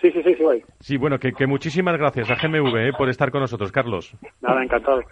[0.01, 0.65] Sí, sí, sí, sí, voy.
[0.81, 4.17] Sí, bueno, que, muchísimas gracias a GMV por estar con nosotros, Carlos.
[4.41, 5.03] Nada, encantado.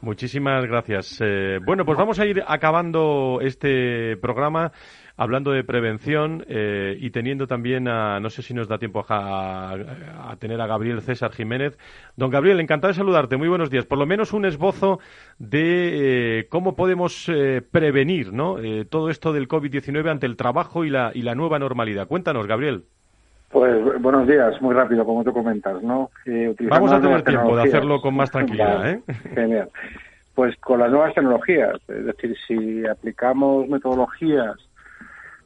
[0.00, 1.18] Muchísimas gracias.
[1.20, 4.70] Eh, bueno, pues vamos a ir acabando este programa
[5.16, 10.36] hablando de prevención eh, y teniendo también a, no sé si nos da tiempo a,
[10.38, 11.76] tener a Gabriel César Jiménez.
[12.14, 13.36] Don Gabriel, encantado de saludarte.
[13.36, 13.86] Muy buenos días.
[13.86, 15.00] Por lo menos un esbozo
[15.38, 17.28] de eh, cómo podemos
[17.72, 18.56] prevenir ¿no?
[18.88, 22.06] todo esto del COVID-19 ante el trabajo y la, y la nueva normalidad.
[22.06, 22.84] Cuéntanos, Gabriel.
[23.50, 26.10] Pues buenos días, muy rápido, como tú comentas, ¿no?
[26.68, 29.00] Vamos a tener tiempo de hacerlo con más tranquilidad, ¿eh?
[29.34, 29.70] Genial.
[30.34, 34.56] Pues con las nuevas tecnologías, es decir, si aplicamos metodologías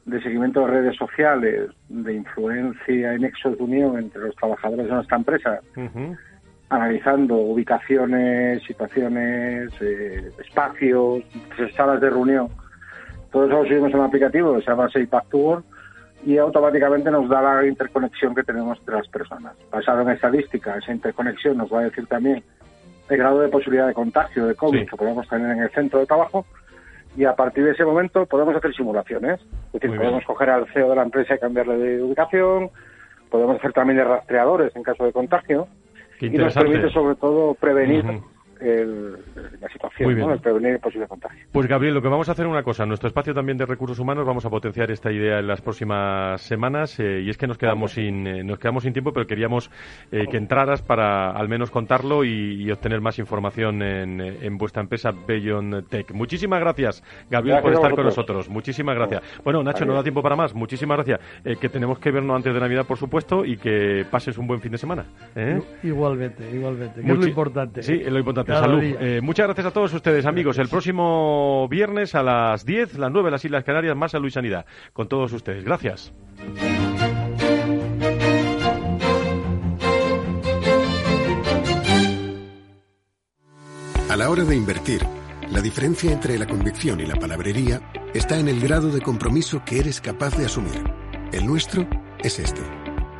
[0.05, 4.91] de seguimiento de redes sociales, de influencia y nexos de unión entre los trabajadores de
[4.91, 5.59] nuestra empresa,
[6.69, 11.23] analizando ubicaciones, situaciones, eh, espacios,
[11.73, 12.49] salas de reunión,
[13.31, 15.25] todo eso lo subimos en un aplicativo que se llama SafePack
[16.25, 19.53] y automáticamente nos da la interconexión que tenemos entre las personas.
[19.71, 22.43] Basado en estadística, esa interconexión nos va a decir también
[23.09, 26.05] el grado de posibilidad de contagio de COVID que podemos tener en el centro de
[26.05, 26.45] trabajo
[27.17, 29.39] y a partir de ese momento podemos hacer simulaciones.
[29.73, 32.69] Es decir, podemos coger al CEO de la empresa y cambiarle de ubicación,
[33.29, 35.67] podemos hacer también de rastreadores en caso de contagio
[36.19, 38.05] y nos permite sobre todo prevenir
[38.63, 40.33] la situación, ¿no?
[40.33, 41.45] el prevenir el posible contagio.
[41.51, 42.83] Pues Gabriel, lo que vamos a hacer es una cosa.
[42.83, 46.41] En nuestro espacio también de recursos humanos vamos a potenciar esta idea en las próximas
[46.41, 49.69] semanas eh, y es que nos quedamos sin eh, nos quedamos sin tiempo, pero queríamos
[50.11, 55.87] eh, que entraras para al menos contarlo y, obtener más información en, vuestra empresa Beyond
[55.89, 56.11] Tech.
[56.11, 58.49] Muchísimas gracias, Gabriel, por estar con nosotros.
[58.49, 59.21] Muchísimas gracias.
[59.43, 60.55] Bueno, Nacho, no da tiempo para más.
[60.55, 61.19] Muchísimas gracias.
[61.59, 64.71] que tenemos que vernos antes de Navidad, por supuesto, y que pases un buen fin
[64.71, 65.05] de semana.
[65.83, 67.01] Igualmente, igualmente.
[67.01, 67.83] Que es lo importante.
[67.83, 68.52] Sí, es lo importante.
[68.59, 68.83] Salud.
[68.83, 70.57] Eh, muchas gracias a todos ustedes, amigos.
[70.57, 74.65] El próximo viernes a las 10, las 9, las Islas Canarias, más salud y sanidad.
[74.93, 75.63] Con todos ustedes.
[75.63, 76.13] Gracias.
[84.09, 85.01] A la hora de invertir,
[85.49, 87.81] la diferencia entre la convicción y la palabrería
[88.13, 90.83] está en el grado de compromiso que eres capaz de asumir.
[91.31, 91.87] El nuestro
[92.19, 92.61] es este.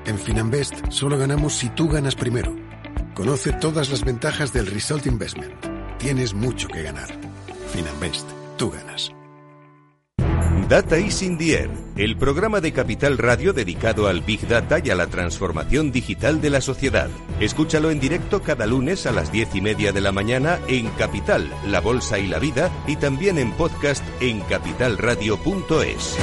[0.05, 2.53] En Finanbest solo ganamos si tú ganas primero.
[3.13, 5.53] Conoce todas las ventajas del Result Investment.
[5.99, 7.09] Tienes mucho que ganar.
[7.71, 9.11] Finanbest, tú ganas.
[10.67, 14.89] Data is in the air, el programa de Capital Radio dedicado al Big Data y
[14.89, 17.09] a la transformación digital de la sociedad.
[17.39, 21.51] Escúchalo en directo cada lunes a las diez y media de la mañana en Capital,
[21.67, 26.17] La Bolsa y la Vida y también en podcast en capitalradio.es.